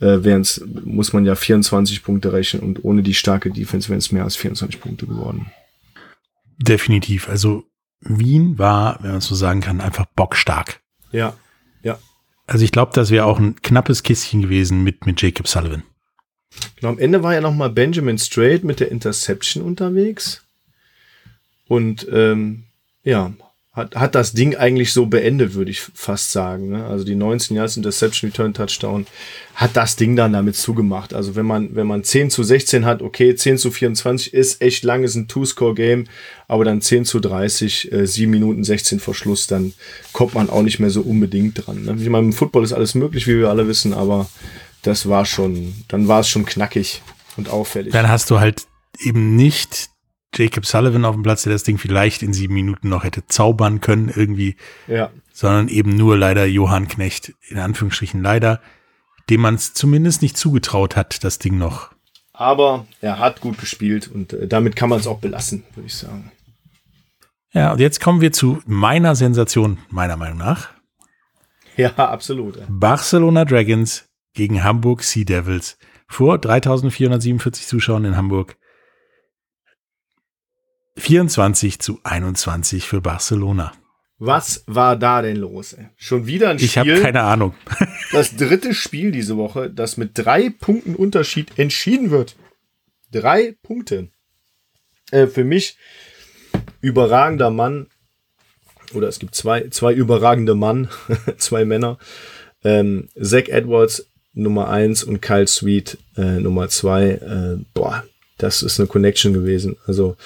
[0.00, 4.12] äh, wären's, muss man ja 24 Punkte rechnen und ohne die starke Defense wären es
[4.12, 5.46] mehr als 24 Punkte geworden.
[6.58, 7.28] Definitiv.
[7.28, 7.64] Also
[8.04, 10.80] Wien war, wenn man so sagen kann, einfach bockstark.
[11.12, 11.34] Ja,
[11.82, 11.98] ja.
[12.46, 15.82] Also ich glaube, das wäre auch ein knappes Kistchen gewesen mit, mit Jacob Sullivan.
[16.76, 20.46] Genau, am Ende war ja noch mal Benjamin Strait mit der Interception unterwegs.
[21.66, 22.64] Und ähm,
[23.02, 23.32] ja,
[23.74, 26.70] hat, hat das Ding eigentlich so beendet, würde ich fast sagen.
[26.70, 26.86] Ne?
[26.86, 29.06] Also die 19 Yards Interception Return Touchdown
[29.56, 31.12] hat das Ding dann damit zugemacht.
[31.12, 34.84] Also wenn man, wenn man 10 zu 16 hat, okay, 10 zu 24 ist echt
[34.84, 36.06] lang, ist ein Two-Score-Game,
[36.46, 39.74] aber dann 10 zu 30, äh, 7 Minuten 16 vor Schluss, dann
[40.12, 41.82] kommt man auch nicht mehr so unbedingt dran.
[41.82, 41.96] Ne?
[41.98, 44.28] Ich meine, im Football ist alles möglich, wie wir alle wissen, aber
[44.82, 47.02] das war schon, dann war es schon knackig
[47.36, 47.92] und auffällig.
[47.92, 48.66] Dann hast du halt
[49.00, 49.90] eben nicht
[50.34, 53.80] Jacob Sullivan auf dem Platz, der das Ding vielleicht in sieben Minuten noch hätte zaubern
[53.80, 54.56] können irgendwie.
[54.86, 55.10] Ja.
[55.32, 58.60] Sondern eben nur leider Johann Knecht, in Anführungsstrichen leider,
[59.30, 61.90] dem man es zumindest nicht zugetraut hat, das Ding noch.
[62.32, 65.94] Aber er hat gut gespielt und äh, damit kann man es auch belassen, würde ich
[65.94, 66.32] sagen.
[67.52, 70.70] Ja, und jetzt kommen wir zu meiner Sensation, meiner Meinung nach.
[71.76, 72.58] Ja, absolut.
[72.68, 75.78] Barcelona Dragons gegen Hamburg Sea Devils
[76.08, 78.56] vor 3447 Zuschauern in Hamburg.
[80.96, 83.72] 24 zu 21 für Barcelona.
[84.18, 85.76] Was war da denn los?
[85.96, 86.68] Schon wieder ein Spiel.
[86.68, 87.54] Ich habe keine Ahnung.
[88.12, 92.36] das dritte Spiel diese Woche, das mit drei Punkten Unterschied entschieden wird.
[93.10, 94.08] Drei Punkte.
[95.10, 95.76] Äh, für mich
[96.80, 97.88] überragender Mann.
[98.94, 100.88] Oder es gibt zwei, zwei überragende Mann,
[101.38, 101.98] zwei Männer.
[102.62, 107.10] Ähm, Zach Edwards Nummer eins und Kyle Sweet äh, Nummer zwei.
[107.10, 108.04] Äh, boah,
[108.38, 109.76] das ist eine Connection gewesen.
[109.86, 110.16] Also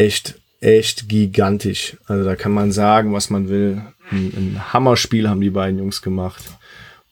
[0.00, 1.96] echt, echt gigantisch.
[2.06, 3.82] Also da kann man sagen, was man will.
[4.10, 6.42] Ein, ein Hammerspiel haben die beiden Jungs gemacht.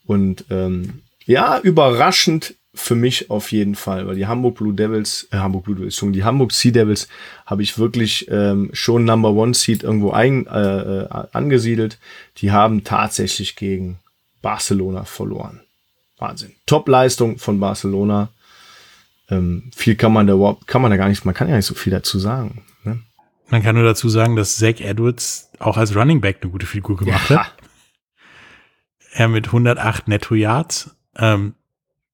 [0.07, 5.37] Und ähm, ja, überraschend für mich auf jeden Fall, weil die Hamburg Blue Devils, äh,
[5.37, 7.09] Hamburg Blue Devils, die Hamburg Sea Devils
[7.45, 11.99] habe ich wirklich ähm, schon Number One Seed irgendwo ein, äh, äh, angesiedelt.
[12.39, 13.99] Die haben tatsächlich gegen
[14.43, 15.61] Barcelona verloren.
[16.19, 16.55] Wahnsinn.
[16.67, 18.31] Top-Leistung von Barcelona.
[19.31, 21.67] Ähm, viel kann man da überhaupt, kann man da gar nicht, man kann ja nicht
[21.67, 22.65] so viel dazu sagen.
[23.51, 26.97] Man kann nur dazu sagen, dass Zach Edwards auch als Running Back eine gute Figur
[26.97, 27.47] gemacht ja.
[27.47, 27.55] hat.
[29.13, 30.95] Er mit 108 Netto Yards.
[31.17, 31.55] Ähm,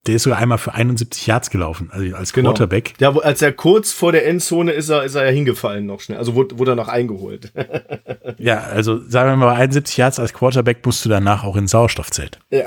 [0.07, 2.51] der ist sogar einmal für 71 Yards gelaufen, also als genau.
[2.51, 2.93] Quarterback.
[3.01, 6.18] Ja, als er kurz vor der Endzone ist er, ist er ja hingefallen noch schnell.
[6.18, 7.53] Also wurde, wurde er noch eingeholt.
[8.39, 11.66] ja, also sagen wir mal, bei 71 Yards als Quarterback musst du danach auch in
[11.66, 12.39] Sauerstoffzelt.
[12.51, 12.66] Ja.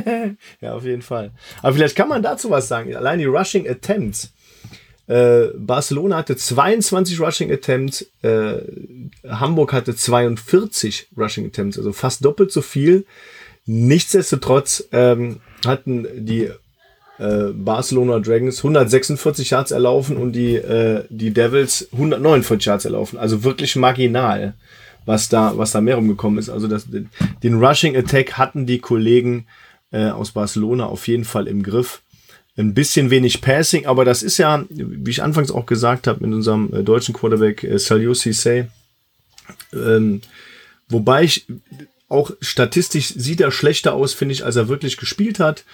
[0.60, 1.30] ja, auf jeden Fall.
[1.62, 2.94] Aber vielleicht kann man dazu was sagen.
[2.96, 4.33] Allein die Rushing Attempts
[5.06, 8.60] äh, Barcelona hatte 22 Rushing Attempts, äh,
[9.28, 13.04] Hamburg hatte 42 Rushing Attempts, also fast doppelt so viel.
[13.66, 16.50] Nichtsdestotrotz ähm, hatten die
[17.18, 23.18] äh, Barcelona Dragons 146 Yards erlaufen und die, äh, die Devils 149 Yards erlaufen.
[23.18, 24.54] Also wirklich marginal,
[25.04, 26.48] was da, was da mehr rumgekommen ist.
[26.48, 26.86] Also das,
[27.42, 29.46] den Rushing Attack hatten die Kollegen
[29.92, 32.02] äh, aus Barcelona auf jeden Fall im Griff
[32.56, 36.34] ein bisschen wenig Passing, aber das ist ja, wie ich anfangs auch gesagt habe, mit
[36.34, 38.68] unserem äh, deutschen Quarterback äh, Salio Cisse,
[39.72, 40.20] ähm,
[40.88, 41.46] wobei ich
[42.08, 45.64] auch statistisch sieht er schlechter aus, finde ich, als er wirklich gespielt hat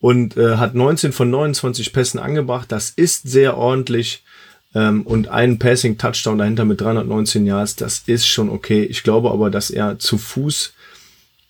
[0.00, 2.72] und äh, hat 19 von 29 Pässen angebracht.
[2.72, 4.24] Das ist sehr ordentlich
[4.74, 8.84] ähm, und einen Passing Touchdown dahinter mit 319 Yards, das ist schon okay.
[8.84, 10.72] Ich glaube aber, dass er zu Fuß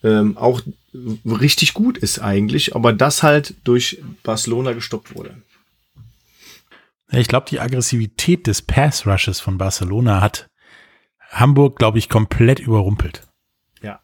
[0.03, 0.61] ähm, auch
[0.95, 5.37] richtig gut ist eigentlich, aber das halt durch Barcelona gestoppt wurde.
[7.11, 10.49] Ich glaube, die Aggressivität des Pass Rushes von Barcelona hat
[11.31, 13.27] Hamburg, glaube ich, komplett überrumpelt.
[13.83, 14.01] Ja,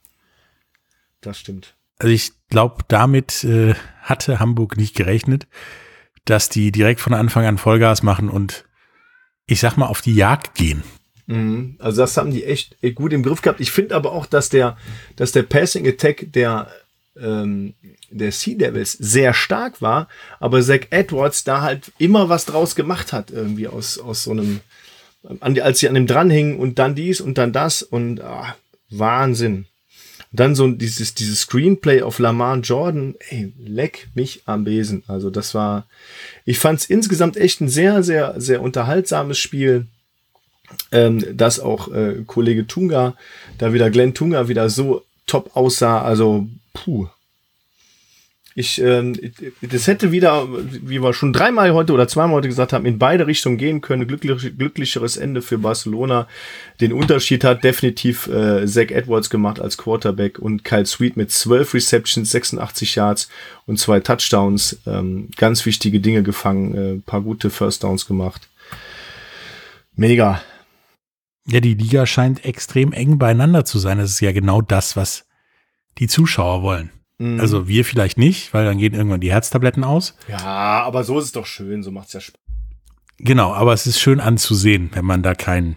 [1.20, 1.74] das stimmt.
[1.99, 5.47] Also ich glaube, damit äh, hatte Hamburg nicht gerechnet,
[6.24, 8.64] dass die direkt von Anfang an Vollgas machen und
[9.47, 10.82] ich sag mal auf die Jagd gehen.
[11.28, 11.76] Mhm.
[11.78, 13.60] Also das haben die echt gut im Griff gehabt.
[13.60, 14.76] Ich finde aber auch, dass der,
[15.14, 16.72] dass der Passing Attack der,
[17.20, 17.74] ähm,
[18.10, 20.08] der Sea Devils sehr stark war,
[20.40, 24.60] aber Zach Edwards da halt immer was draus gemacht hat, irgendwie aus, aus so einem,
[25.42, 28.56] als sie an dem dranhingen und dann dies und dann das und ah,
[28.88, 29.66] Wahnsinn.
[30.32, 35.02] Und dann so dieses, dieses Screenplay auf Lamar Jordan, ey, leck mich am Besen.
[35.06, 35.86] Also das war,
[36.46, 39.86] ich fand es insgesamt echt ein sehr, sehr, sehr unterhaltsames Spiel
[40.92, 43.14] ähm, dass auch äh, Kollege Tunga,
[43.58, 46.02] da wieder Glenn Tunga wieder so top aussah.
[46.02, 47.08] Also, puh.
[48.54, 49.14] Ich, ähm,
[49.62, 53.28] das hätte wieder, wie wir schon dreimal heute oder zweimal heute gesagt haben, in beide
[53.28, 54.08] Richtungen gehen können.
[54.08, 56.26] Glücklich, glücklicheres Ende für Barcelona.
[56.80, 61.72] Den Unterschied hat definitiv äh, Zach Edwards gemacht als Quarterback und Kyle Sweet mit 12
[61.74, 63.28] Receptions, 86 Yards
[63.66, 64.80] und zwei Touchdowns.
[64.88, 68.48] Ähm, ganz wichtige Dinge gefangen, äh, paar gute First Downs gemacht.
[69.94, 70.42] Mega.
[71.51, 73.99] Ja, die Liga scheint extrem eng beieinander zu sein.
[73.99, 75.26] Das ist ja genau das, was
[75.99, 76.90] die Zuschauer wollen.
[77.18, 77.40] Mhm.
[77.40, 80.14] Also wir vielleicht nicht, weil dann gehen irgendwann die Herztabletten aus.
[80.28, 82.40] Ja, aber so ist es doch schön, so macht's ja Spaß.
[83.18, 85.76] Genau, aber es ist schön anzusehen, wenn man da kein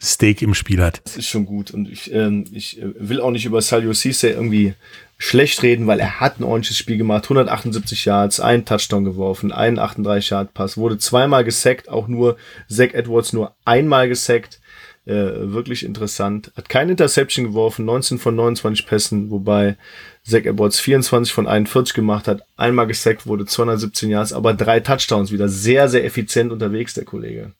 [0.00, 1.02] Steak im Spiel hat.
[1.04, 1.70] Das ist schon gut.
[1.70, 4.74] Und ich, ähm, ich äh, will auch nicht über Salio Cisse irgendwie
[5.18, 7.24] schlecht reden, weil er hat ein ordentliches Spiel gemacht.
[7.24, 12.36] 178 Yards, einen Touchdown geworfen, einen 38 Yard Pass, wurde zweimal gesackt, auch nur
[12.68, 14.60] Zach Edwards nur einmal gesackt.
[15.06, 16.50] Äh, wirklich interessant.
[16.56, 19.76] Hat kein Interception geworfen, 19 von 29 Pässen, wobei
[20.22, 25.30] Zach Edwards 24 von 41 gemacht hat, einmal gesackt wurde, 217 Yards, aber drei Touchdowns
[25.30, 25.48] wieder.
[25.48, 27.52] Sehr, sehr effizient unterwegs, der Kollege.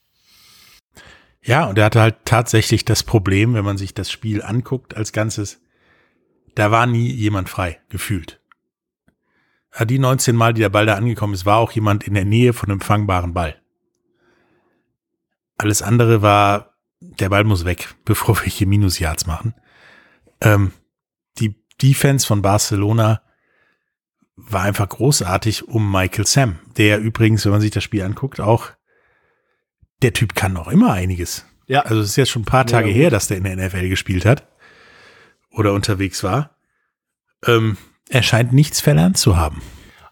[1.43, 5.13] Ja, und er hatte halt tatsächlich das Problem, wenn man sich das Spiel anguckt als
[5.13, 5.61] Ganzes,
[6.55, 8.41] da war nie jemand frei, gefühlt.
[9.85, 12.55] Die 19 Mal, die der Ball da angekommen ist, war auch jemand in der Nähe
[12.55, 13.61] von einem fangbaren Ball.
[15.59, 16.74] Alles andere war,
[17.19, 19.55] der Ball muss weg, bevor wir hier Minus-Yards machen.
[20.41, 20.73] Ähm,
[21.39, 23.23] die Defense von Barcelona
[24.37, 28.71] war einfach großartig um Michael Sam, der übrigens, wenn man sich das Spiel anguckt, auch
[30.03, 31.47] der Typ kann noch immer einiges.
[31.67, 31.83] Ja.
[31.83, 33.89] Also es ist jetzt schon ein paar Tage ja, her, dass der in der NFL
[33.89, 34.47] gespielt hat
[35.51, 36.57] oder unterwegs war.
[37.47, 37.77] Ähm,
[38.09, 39.63] er scheint nichts verlernt zu haben.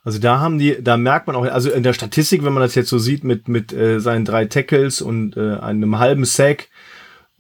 [0.05, 2.75] Also da haben die, da merkt man auch, also in der Statistik, wenn man das
[2.75, 6.69] jetzt so sieht mit mit äh, seinen drei Tackles und äh, einem halben Sack,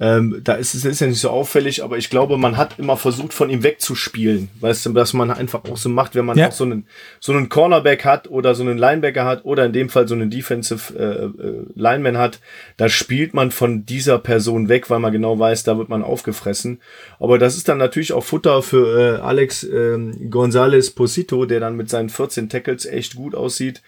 [0.02, 2.96] ähm, da ist es ist ja nicht so auffällig, aber ich glaube, man hat immer
[2.96, 4.48] versucht, von ihm wegzuspielen.
[4.58, 6.48] Weißt du, dass man einfach auch so macht, wenn man ja.
[6.48, 6.88] auch so einen,
[7.20, 10.28] so einen Cornerback hat oder so einen Linebacker hat oder in dem Fall so einen
[10.28, 12.40] Defensive äh, äh, Lineman hat,
[12.78, 16.80] da spielt man von dieser Person weg, weil man genau weiß, da wird man aufgefressen.
[17.20, 19.98] Aber das ist dann natürlich auch Futter für äh, Alex äh,
[20.28, 23.82] González Posito, der dann mit seinen 14 Tackles echt gut aussieht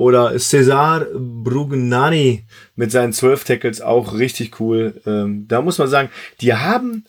[0.00, 4.98] oder Cesar Brugnani mit seinen zwölf Tackles auch richtig cool.
[5.04, 6.08] Ähm, da muss man sagen,
[6.40, 7.04] die haben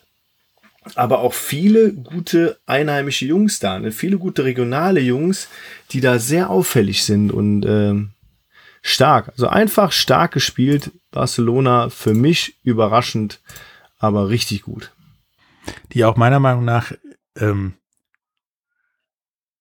[0.95, 3.93] aber auch viele gute einheimische Jungs da, ne?
[3.93, 5.47] viele gute regionale Jungs,
[5.91, 8.09] die da sehr auffällig sind und ähm,
[8.81, 9.29] stark.
[9.29, 10.91] Also einfach stark gespielt.
[11.11, 13.39] Barcelona für mich überraschend,
[13.99, 14.91] aber richtig gut.
[15.93, 16.91] Die auch meiner Meinung nach
[17.37, 17.75] ähm,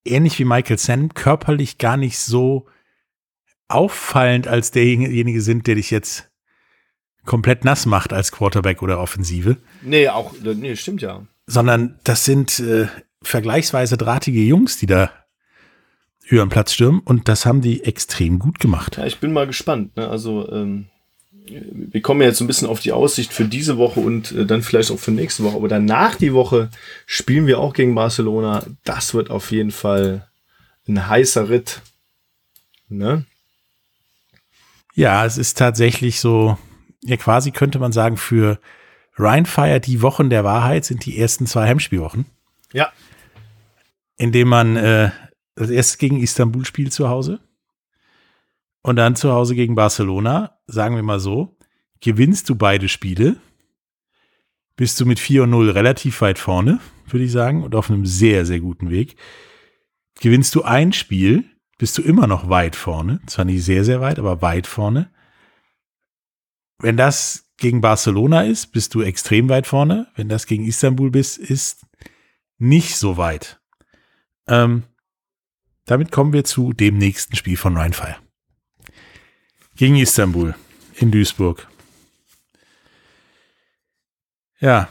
[0.05, 2.67] ähnlich wie Michael Sen körperlich gar nicht so
[3.71, 6.31] auffallend als derjenige sind, der dich jetzt
[7.25, 9.57] komplett nass macht als Quarterback oder Offensive.
[9.83, 11.27] Nee, auch, nee, stimmt ja.
[11.47, 12.89] Sondern das sind äh,
[13.23, 15.11] vergleichsweise drahtige Jungs, die da
[16.27, 18.97] über den Platz stürmen und das haben die extrem gut gemacht.
[18.97, 19.97] Ja, ich bin mal gespannt.
[19.97, 20.09] Ne?
[20.09, 20.87] Also, ähm,
[21.45, 24.63] wir kommen jetzt so ein bisschen auf die Aussicht für diese Woche und äh, dann
[24.63, 25.57] vielleicht auch für nächste Woche.
[25.57, 26.71] Aber danach die Woche
[27.07, 28.65] spielen wir auch gegen Barcelona.
[28.85, 30.29] Das wird auf jeden Fall
[30.87, 31.83] ein heißer Ritt.
[32.89, 33.25] Ne?
[35.01, 36.59] Ja, es ist tatsächlich so,
[37.03, 38.61] ja quasi könnte man sagen, für
[39.19, 42.27] Ryan Fire die Wochen der Wahrheit sind die ersten zwei Heimspielwochen.
[42.75, 42.93] Ja.
[44.19, 45.11] Indem man äh,
[45.55, 47.41] das erste gegen Istanbul spielt zu Hause
[48.83, 51.57] und dann zu Hause gegen Barcelona, sagen wir mal so,
[52.03, 53.37] gewinnst du beide Spiele,
[54.77, 58.05] bist du mit 4 und 0 relativ weit vorne, würde ich sagen, und auf einem
[58.05, 59.17] sehr, sehr guten Weg.
[60.21, 61.47] Gewinnst du ein Spiel,
[61.81, 63.21] bist du immer noch weit vorne.
[63.27, 65.11] Zwar nicht sehr, sehr weit, aber weit vorne.
[66.79, 70.07] Wenn das gegen Barcelona ist, bist du extrem weit vorne.
[70.15, 71.87] Wenn das gegen Istanbul bist, ist
[72.59, 73.63] nicht so weit.
[74.47, 74.83] Ähm,
[75.87, 78.17] damit kommen wir zu dem nächsten Spiel von Rheinfire.
[79.75, 80.55] Gegen Istanbul
[80.97, 81.67] in Duisburg.
[84.59, 84.91] Ja,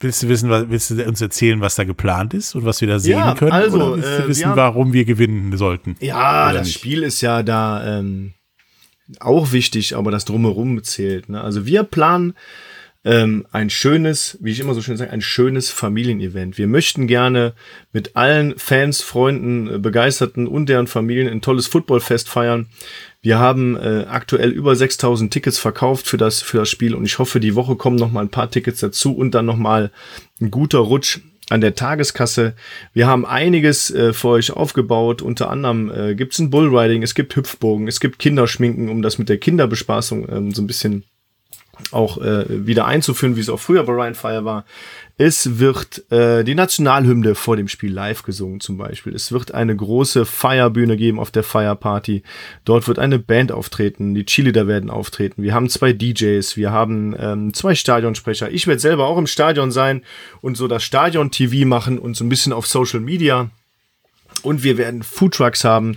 [0.00, 2.88] Willst du wissen, was, willst du uns erzählen, was da geplant ist und was wir
[2.88, 3.52] da sehen ja, können?
[3.52, 5.96] Also, oder willst du äh, wissen, haben, warum wir gewinnen sollten?
[6.00, 6.78] Ja, das nicht?
[6.78, 8.34] Spiel ist ja da ähm,
[9.20, 11.30] auch wichtig, aber das drumherum zählt.
[11.30, 11.40] Ne?
[11.40, 12.34] Also wir planen
[13.06, 16.58] ähm, ein schönes, wie ich immer so schön sage, ein schönes Familienevent.
[16.58, 17.54] Wir möchten gerne
[17.92, 22.66] mit allen Fans, Freunden, Begeisterten und deren Familien ein tolles Footballfest feiern.
[23.22, 27.20] Wir haben äh, aktuell über 6000 Tickets verkauft für das, für das Spiel und ich
[27.20, 29.92] hoffe, die Woche kommen noch mal ein paar Tickets dazu und dann noch mal
[30.40, 32.56] ein guter Rutsch an der Tageskasse.
[32.92, 35.22] Wir haben einiges äh, für euch aufgebaut.
[35.22, 39.18] Unter anderem äh, gibt es ein Bullriding, es gibt Hüpfbogen, es gibt Kinderschminken, um das
[39.18, 41.04] mit der Kinderbespaßung ähm, so ein bisschen
[41.92, 44.64] auch äh, wieder einzuführen, wie es auch früher bei Ryan Fire war.
[45.18, 49.14] Es wird äh, die Nationalhymne vor dem Spiel live gesungen zum Beispiel.
[49.14, 52.22] Es wird eine große Feierbühne geben auf der Fire Party.
[52.64, 55.42] Dort wird eine Band auftreten, die Cheerleader werden auftreten.
[55.42, 58.50] Wir haben zwei DJs, wir haben ähm, zwei Stadionsprecher.
[58.50, 60.02] Ich werde selber auch im Stadion sein
[60.42, 63.50] und so das Stadion-TV machen und so ein bisschen auf Social Media
[64.46, 65.96] Und wir werden Foodtrucks haben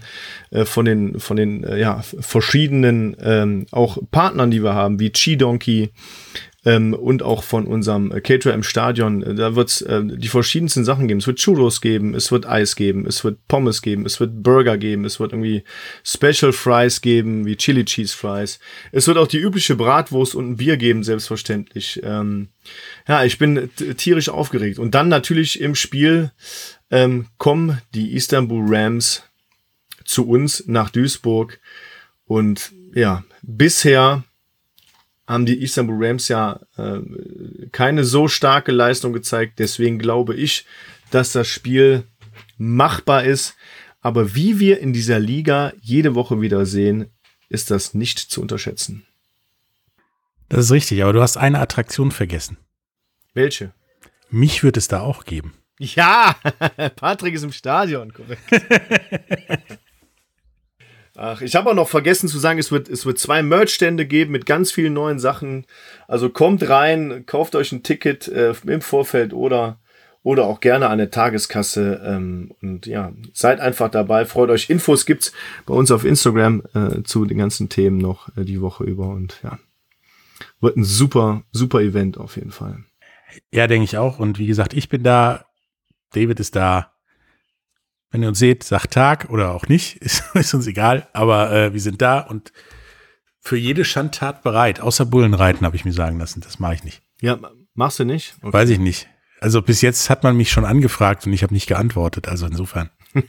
[0.49, 5.11] äh, von den, von den äh, ja, verschiedenen ähm, auch Partnern, die wir haben, wie
[5.11, 5.91] Chi Donkey
[6.65, 9.35] ähm, und auch von unserem Caterer im Stadion.
[9.37, 11.19] Da wird es äh, die verschiedensten Sachen geben.
[11.19, 14.77] Es wird Churros geben, es wird Eis geben, es wird Pommes geben, es wird Burger
[14.77, 15.63] geben, es wird irgendwie
[16.03, 18.59] Special Fries geben, wie Chili Cheese Fries.
[18.91, 22.01] Es wird auch die übliche Bratwurst und ein Bier geben, selbstverständlich.
[22.03, 22.49] Ähm,
[23.07, 24.79] ja, ich bin tierisch aufgeregt.
[24.79, 26.31] Und dann natürlich im Spiel
[26.91, 29.23] ähm, kommen die Istanbul Rams
[30.05, 31.59] zu uns nach Duisburg.
[32.25, 34.23] Und ja, bisher
[35.27, 36.99] haben die Istanbul Rams ja äh,
[37.71, 39.59] keine so starke Leistung gezeigt.
[39.59, 40.65] Deswegen glaube ich,
[41.11, 42.03] dass das Spiel
[42.57, 43.55] machbar ist.
[44.01, 47.11] Aber wie wir in dieser Liga jede Woche wieder sehen,
[47.49, 49.05] ist das nicht zu unterschätzen.
[50.47, 52.57] Das ist richtig, aber du hast eine Attraktion vergessen.
[53.33, 53.73] Welche?
[54.31, 55.53] Mich wird es da auch geben.
[55.79, 56.35] Ja,
[56.97, 58.41] Patrick ist im Stadion, korrekt.
[61.15, 64.31] Ach, ich habe auch noch vergessen zu sagen, es wird, es wird zwei Merch-Stände geben
[64.31, 65.65] mit ganz vielen neuen Sachen.
[66.07, 69.79] Also kommt rein, kauft euch ein Ticket äh, im Vorfeld oder,
[70.23, 72.01] oder auch gerne an der Tageskasse.
[72.05, 74.69] Ähm, und ja, seid einfach dabei, freut euch.
[74.69, 75.33] Infos gibt's
[75.65, 79.09] bei uns auf Instagram äh, zu den ganzen Themen noch äh, die Woche über.
[79.09, 79.59] Und ja,
[80.61, 82.83] wird ein super, super Event auf jeden Fall.
[83.51, 84.19] Ja, denke ich auch.
[84.19, 85.45] Und wie gesagt, ich bin da
[86.13, 86.93] David ist da.
[88.11, 91.07] Wenn ihr uns seht, sagt Tag oder auch nicht, ist, ist uns egal.
[91.13, 92.51] Aber äh, wir sind da und
[93.39, 94.81] für jede Schandtat bereit.
[94.81, 96.41] Außer Bullenreiten habe ich mir sagen lassen.
[96.41, 97.01] Das mache ich nicht.
[97.21, 97.39] Ja,
[97.73, 98.35] machst du nicht?
[98.41, 98.53] Okay.
[98.53, 99.07] Weiß ich nicht.
[99.39, 102.27] Also bis jetzt hat man mich schon angefragt und ich habe nicht geantwortet.
[102.27, 102.89] Also insofern.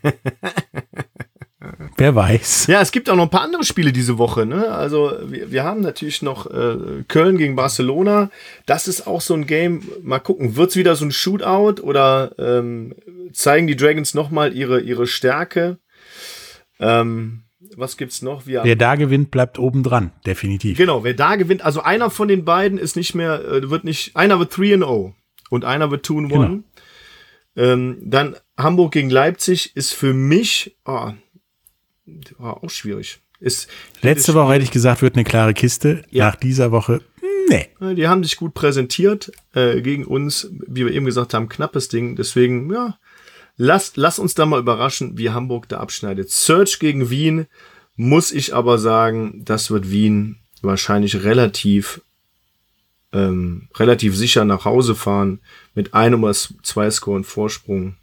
[2.01, 2.67] Wer weiß.
[2.69, 4.47] Ja, es gibt auch noch ein paar andere Spiele diese Woche.
[4.47, 4.71] Ne?
[4.71, 8.31] Also wir, wir haben natürlich noch äh, Köln gegen Barcelona.
[8.65, 9.83] Das ist auch so ein Game.
[10.03, 12.95] Mal gucken, wird es wieder so ein Shootout oder ähm,
[13.35, 15.79] zeigen die Dragons nochmal ihre, ihre Stärke?
[16.79, 17.43] Ähm,
[17.77, 18.47] was gibt's noch?
[18.47, 20.79] Wir wer da gewinnt, bleibt oben dran, definitiv.
[20.79, 24.17] Genau, wer da gewinnt, also einer von den beiden ist nicht mehr, äh, wird nicht,
[24.17, 25.13] einer wird 3 0
[25.51, 26.29] und einer wird 2 1.
[26.31, 26.59] Genau.
[27.57, 31.11] Ähm, dann Hamburg gegen Leipzig ist für mich, oh,
[32.39, 33.21] war auch schwierig.
[33.41, 33.69] Ist,
[34.03, 36.05] Letzte Woche hätte ich gesagt, wird eine klare Kiste.
[36.11, 36.27] Ja.
[36.27, 37.01] Nach dieser Woche,
[37.49, 37.69] nee.
[37.95, 42.17] Die haben sich gut präsentiert äh, gegen uns, wie wir eben gesagt haben, knappes Ding.
[42.17, 42.99] Deswegen, ja,
[43.57, 46.31] lass, lass uns da mal überraschen, wie Hamburg da abschneidet.
[46.31, 47.47] Search gegen Wien,
[47.97, 52.03] muss ich aber sagen, das wird Wien wahrscheinlich relativ
[53.13, 55.41] ähm, relativ sicher nach Hause fahren
[55.75, 57.97] mit einem oder zwei Scoren Vorsprung.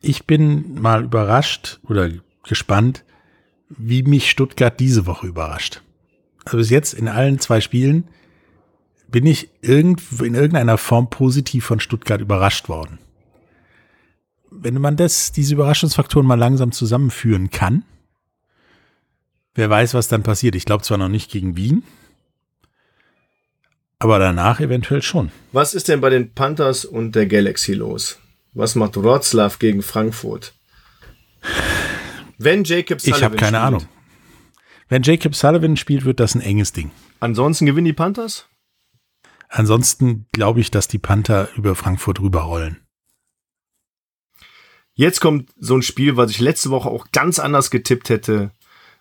[0.00, 2.10] Ich bin mal überrascht oder
[2.42, 3.04] gespannt,
[3.68, 5.82] wie mich Stuttgart diese Woche überrascht.
[6.44, 8.08] Also bis jetzt in allen zwei Spielen
[9.08, 12.98] bin ich in irgendeiner Form positiv von Stuttgart überrascht worden.
[14.50, 17.84] Wenn man das, diese Überraschungsfaktoren mal langsam zusammenführen kann,
[19.54, 20.54] wer weiß, was dann passiert.
[20.54, 21.84] Ich glaube zwar noch nicht gegen Wien,
[23.98, 25.30] aber danach eventuell schon.
[25.52, 28.18] Was ist denn bei den Panthers und der Galaxy los?
[28.52, 30.54] Was macht Wroclaw gegen Frankfurt?
[32.44, 33.66] Wenn Jacob Sullivan Ich habe keine spielt.
[33.66, 33.86] Ahnung.
[34.88, 36.90] Wenn Jacob Sullivan spielt, wird das ein enges Ding.
[37.20, 38.46] Ansonsten gewinnen die Panthers?
[39.48, 42.80] Ansonsten glaube ich, dass die Panther über Frankfurt rüberrollen.
[44.94, 48.50] Jetzt kommt so ein Spiel, was ich letzte Woche auch ganz anders getippt hätte.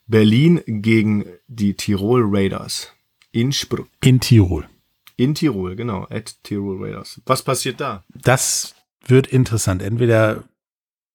[0.07, 2.93] Berlin gegen die Tirol Raiders.
[3.31, 3.87] In Spruck.
[4.03, 4.67] In Tirol.
[5.15, 6.05] In Tirol, genau.
[6.09, 7.21] At Tirol Raiders.
[7.25, 8.03] Was passiert da?
[8.13, 8.75] Das
[9.05, 9.81] wird interessant.
[9.81, 10.43] Entweder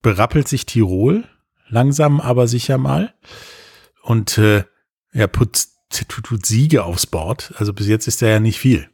[0.02, 1.24] berappelt sich Tirol
[1.68, 3.14] langsam aber sicher mal.
[4.02, 4.64] Und äh,
[5.12, 5.72] er putzt,
[6.08, 7.52] tut Siege aufs Board.
[7.56, 8.88] Also bis jetzt ist er ja nicht viel.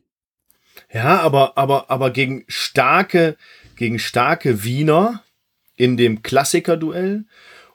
[0.92, 3.36] Ja, aber, aber, aber gegen starke,
[3.76, 5.22] gegen starke Wiener
[5.76, 7.24] in dem Klassiker-Duell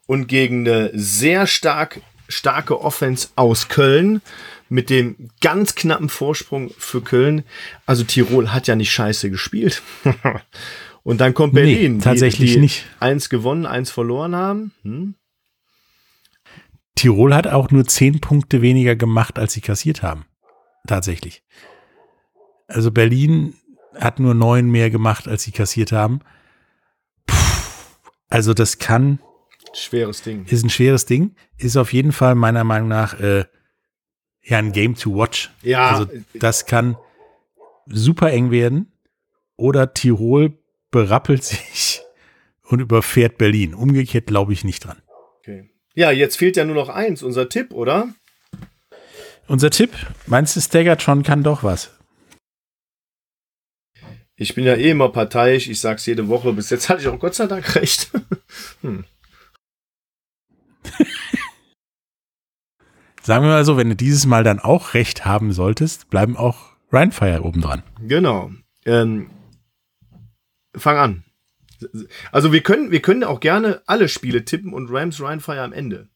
[0.06, 4.22] und gegen eine sehr stark, starke Offense aus Köln
[4.70, 7.44] mit dem ganz knappen Vorsprung für Köln.
[7.86, 9.82] Also Tirol hat ja nicht scheiße gespielt.
[11.08, 11.98] Und dann kommt Berlin.
[11.98, 12.86] Nee, tatsächlich die, die nicht.
[13.00, 14.74] Eins gewonnen, eins verloren haben.
[14.82, 15.16] Hm?
[16.96, 20.26] Tirol hat auch nur zehn Punkte weniger gemacht, als sie kassiert haben.
[20.86, 21.44] Tatsächlich.
[22.68, 23.54] Also Berlin
[23.96, 26.20] hat nur neun mehr gemacht, als sie kassiert haben.
[27.26, 27.38] Puh,
[28.28, 29.20] also das kann.
[29.74, 30.44] Schweres Ding.
[30.44, 31.38] Ist ein schweres Ding.
[31.58, 33.46] Ist auf jeden Fall meiner Meinung nach äh,
[34.44, 35.52] ja ein Game to watch.
[35.62, 35.88] Ja.
[35.92, 36.98] Also das kann
[37.86, 38.92] super eng werden.
[39.56, 40.58] Oder Tirol
[40.92, 42.02] berappelt sich
[42.64, 43.74] und überfährt Berlin.
[43.74, 45.02] Umgekehrt glaube ich nicht dran.
[45.40, 45.70] Okay.
[45.96, 48.10] Ja, jetzt fehlt ja nur noch eins, unser Tipp, oder?
[49.48, 49.92] Unser Tipp?
[50.26, 51.92] Meinst du, Staggertron kann doch was?
[54.36, 56.54] Ich bin ja eh immer parteiisch, ich sag's jede Woche.
[56.54, 58.12] Bis jetzt hatte ich auch Gott sei Dank recht.
[58.82, 59.06] hm.
[63.24, 66.74] Sagen wir mal so, wenn du dieses Mal dann auch recht haben solltest, bleiben auch
[66.92, 67.84] Rheinfire oben dran.
[68.00, 68.52] Genau.
[68.86, 69.30] Ähm,
[70.78, 71.24] fang an.
[72.32, 76.10] Also wir können, wir können auch gerne alle Spiele tippen und Rams Rheinfire am Ende.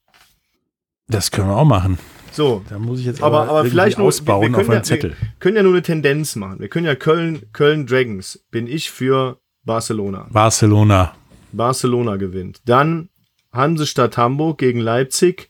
[1.08, 2.00] Das können wir auch machen.
[2.32, 2.64] So.
[2.70, 4.84] Da muss ich jetzt aber, aber, aber vielleicht nur, ausbauen wir, wir auf meinen ja,
[4.84, 5.12] Zettel.
[5.12, 6.60] Wir können ja nur eine Tendenz machen.
[6.60, 8.44] Wir können ja Köln, Köln Dragons.
[8.50, 10.28] Bin ich für Barcelona.
[10.32, 11.14] Barcelona.
[11.52, 12.62] Barcelona gewinnt.
[12.66, 13.10] Dann
[13.52, 15.50] Hansestadt Hamburg gegen Leipzig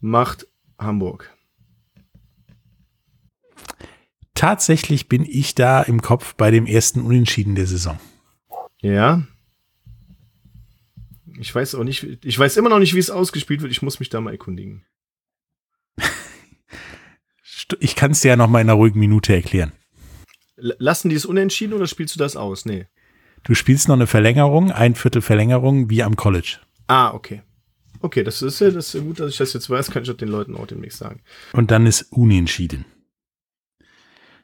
[0.00, 0.46] macht
[0.78, 1.30] Hamburg.
[4.34, 7.98] Tatsächlich bin ich da im Kopf bei dem ersten Unentschieden der Saison.
[8.80, 9.22] Ja.
[11.38, 13.72] Ich weiß auch nicht, ich weiß immer noch nicht, wie es ausgespielt wird.
[13.72, 14.84] Ich muss mich da mal erkundigen.
[17.78, 19.72] Ich kann es dir ja noch mal in einer ruhigen Minute erklären.
[20.56, 22.64] Lassen die es unentschieden oder spielst du das aus?
[22.64, 22.86] Nee.
[23.44, 26.58] Du spielst noch eine Verlängerung, ein Viertel Verlängerung, wie am College.
[26.88, 27.42] Ah, okay.
[28.00, 30.28] Okay, das ist ja das ist gut, dass ich das jetzt weiß, kann ich den
[30.28, 31.22] Leuten auch demnächst sagen.
[31.52, 32.84] Und dann ist unentschieden.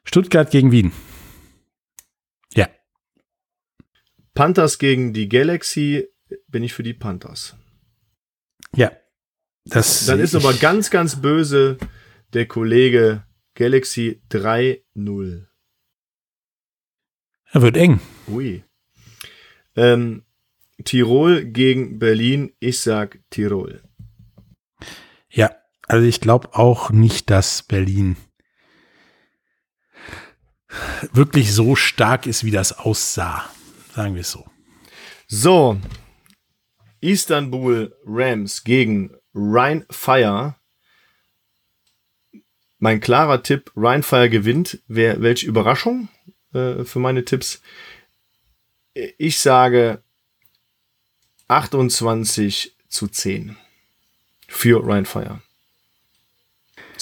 [0.05, 0.93] Stuttgart gegen Wien.
[2.55, 2.69] Ja.
[4.37, 6.09] Panthers gegen die Galaxy
[6.47, 7.57] bin ich für die Panthers.
[8.77, 8.93] Ja.
[9.65, 11.79] Das Dann ist aber ganz, ganz böse
[12.35, 13.25] der Kollege
[13.55, 15.47] Galaxy 3-0.
[17.51, 18.01] Er wird eng.
[18.29, 18.63] Ui.
[19.75, 20.25] Ähm,
[20.85, 22.53] Tirol gegen Berlin.
[22.61, 23.83] Ich sag Tirol.
[25.31, 25.57] Ja,
[25.89, 28.17] also ich glaube auch nicht, dass Berlin
[31.13, 33.51] wirklich so stark ist, wie das aussah.
[33.97, 34.45] Sagen wir es so.
[35.27, 35.81] So.
[37.01, 40.57] Istanbul Rams gegen Rhein Fire.
[42.79, 44.83] Mein klarer Tipp, Rhein Fire gewinnt.
[44.87, 46.11] Wer, welche Überraschung
[46.53, 47.63] äh, für meine Tipps.
[48.93, 50.03] Ich sage
[51.49, 53.57] 28 zu 10
[54.47, 55.41] für Rhein Fire.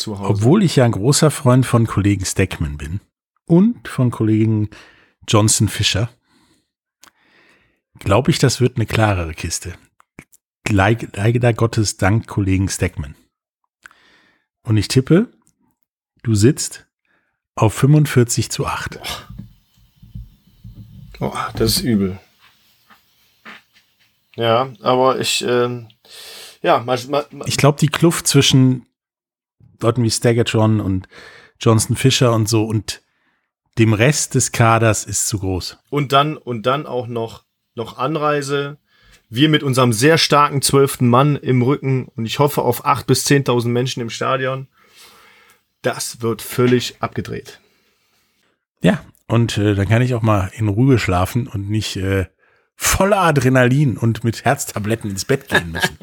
[0.06, 3.00] Obwohl ich ja ein großer Freund von Kollegen Steckman bin
[3.46, 4.70] und von Kollegen
[5.26, 6.10] Johnson Fischer,
[7.98, 9.74] glaube ich, das wird eine klarere Kiste.
[10.68, 13.14] Leider Gottes Dank Kollegen Steckman.
[14.62, 15.30] Und ich tippe,
[16.22, 16.86] du sitzt
[17.54, 18.98] auf 45 zu 8.
[21.20, 22.18] Oh, das ist übel.
[24.36, 25.88] Ja, aber ich, ähm,
[26.62, 28.86] ja, mal, mal, ich glaube, die Kluft zwischen
[29.80, 31.08] Leuten wie Staggertron und
[31.60, 33.02] Johnson Fisher und so und
[33.78, 35.78] dem Rest des Kaders ist zu groß.
[35.90, 37.44] Und dann, und dann auch noch,
[37.74, 38.78] noch Anreise.
[39.28, 43.24] Wir mit unserem sehr starken zwölften Mann im Rücken und ich hoffe auf acht bis
[43.24, 44.68] zehntausend Menschen im Stadion.
[45.82, 47.60] Das wird völlig abgedreht.
[48.80, 52.26] Ja, und äh, dann kann ich auch mal in Ruhe schlafen und nicht äh,
[52.76, 55.98] voller Adrenalin und mit Herztabletten ins Bett gehen müssen.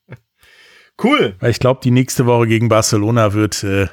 [1.02, 1.34] cool.
[1.40, 3.88] Weil ich glaube, die nächste Woche gegen Barcelona wird äh,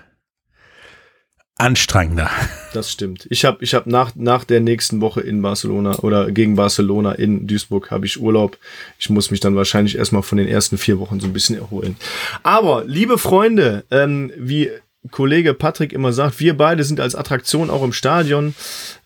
[1.58, 2.30] anstrengender.
[2.74, 3.28] Das stimmt.
[3.30, 7.46] Ich habe ich hab nach, nach der nächsten Woche in Barcelona oder gegen Barcelona in
[7.48, 8.58] Duisburg habe ich Urlaub.
[8.98, 11.96] Ich muss mich dann wahrscheinlich erstmal von den ersten vier Wochen so ein bisschen erholen.
[12.42, 14.72] Aber, liebe Freunde, ähm, wie
[15.12, 18.56] Kollege Patrick immer sagt, wir beide sind als Attraktion auch im Stadion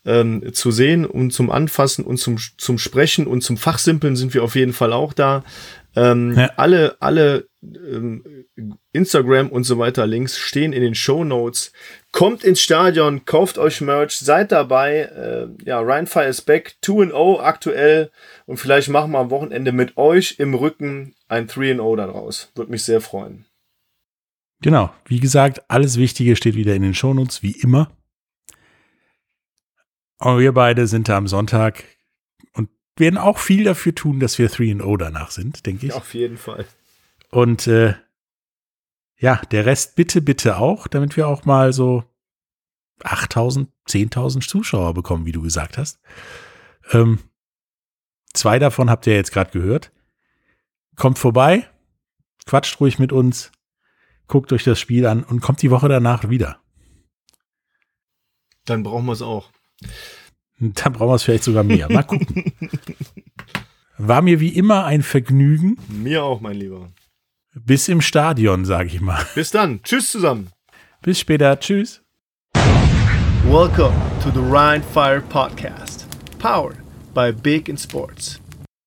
[0.06, 4.43] ähm, zu sehen und zum Anfassen und zum, zum Sprechen und zum Fachsimpeln sind wir
[4.43, 5.43] auf jeden Fall auch da.
[5.98, 6.52] Ähm, ja.
[6.58, 8.45] Alle, alle ähm,
[8.93, 11.72] Instagram und so weiter Links stehen in den Show Notes.
[12.12, 15.00] Kommt ins Stadion, kauft euch Merch, seid dabei.
[15.00, 18.12] Äh, ja, Rheinfire is back, 2-0 aktuell
[18.45, 22.52] und vielleicht machen wir am Wochenende mit euch im Rücken ein 3-0 daraus.
[22.54, 23.45] Würde mich sehr freuen.
[24.62, 27.89] Genau, wie gesagt, alles Wichtige steht wieder in den Shownotes, wie immer.
[30.20, 31.84] Und wir beide sind da am Sonntag
[33.00, 35.93] werden auch viel dafür tun, dass wir 3-0 danach sind, denke ich.
[35.93, 36.66] Auf jeden Fall.
[37.30, 37.95] Und äh,
[39.18, 42.04] ja, der Rest bitte, bitte auch, damit wir auch mal so
[43.04, 46.00] 8000, 10.000 Zuschauer bekommen, wie du gesagt hast.
[46.91, 47.20] Ähm,
[48.34, 49.91] zwei davon habt ihr jetzt gerade gehört.
[50.95, 51.70] Kommt vorbei,
[52.45, 53.52] quatscht ruhig mit uns,
[54.28, 56.60] guckt euch das Spiel an und kommt die Woche danach wieder.
[58.66, 59.52] Dann brauchen wir es auch.
[60.60, 61.89] Dann brauchen wir es vielleicht sogar mehr.
[61.91, 62.54] Mal gucken.
[64.00, 65.76] War mir wie immer ein Vergnügen.
[65.88, 66.89] Mir auch, mein Lieber.
[67.56, 69.26] Bis im Stadion, sage ich mal.
[69.34, 69.82] Bis dann.
[69.82, 70.50] Tschüss zusammen.
[71.02, 71.60] Bis später.
[71.60, 72.04] Tschüss.
[73.50, 76.06] Welcome to the Rhine Fire Podcast,
[76.38, 76.78] powered
[77.16, 78.39] by Big in Sports.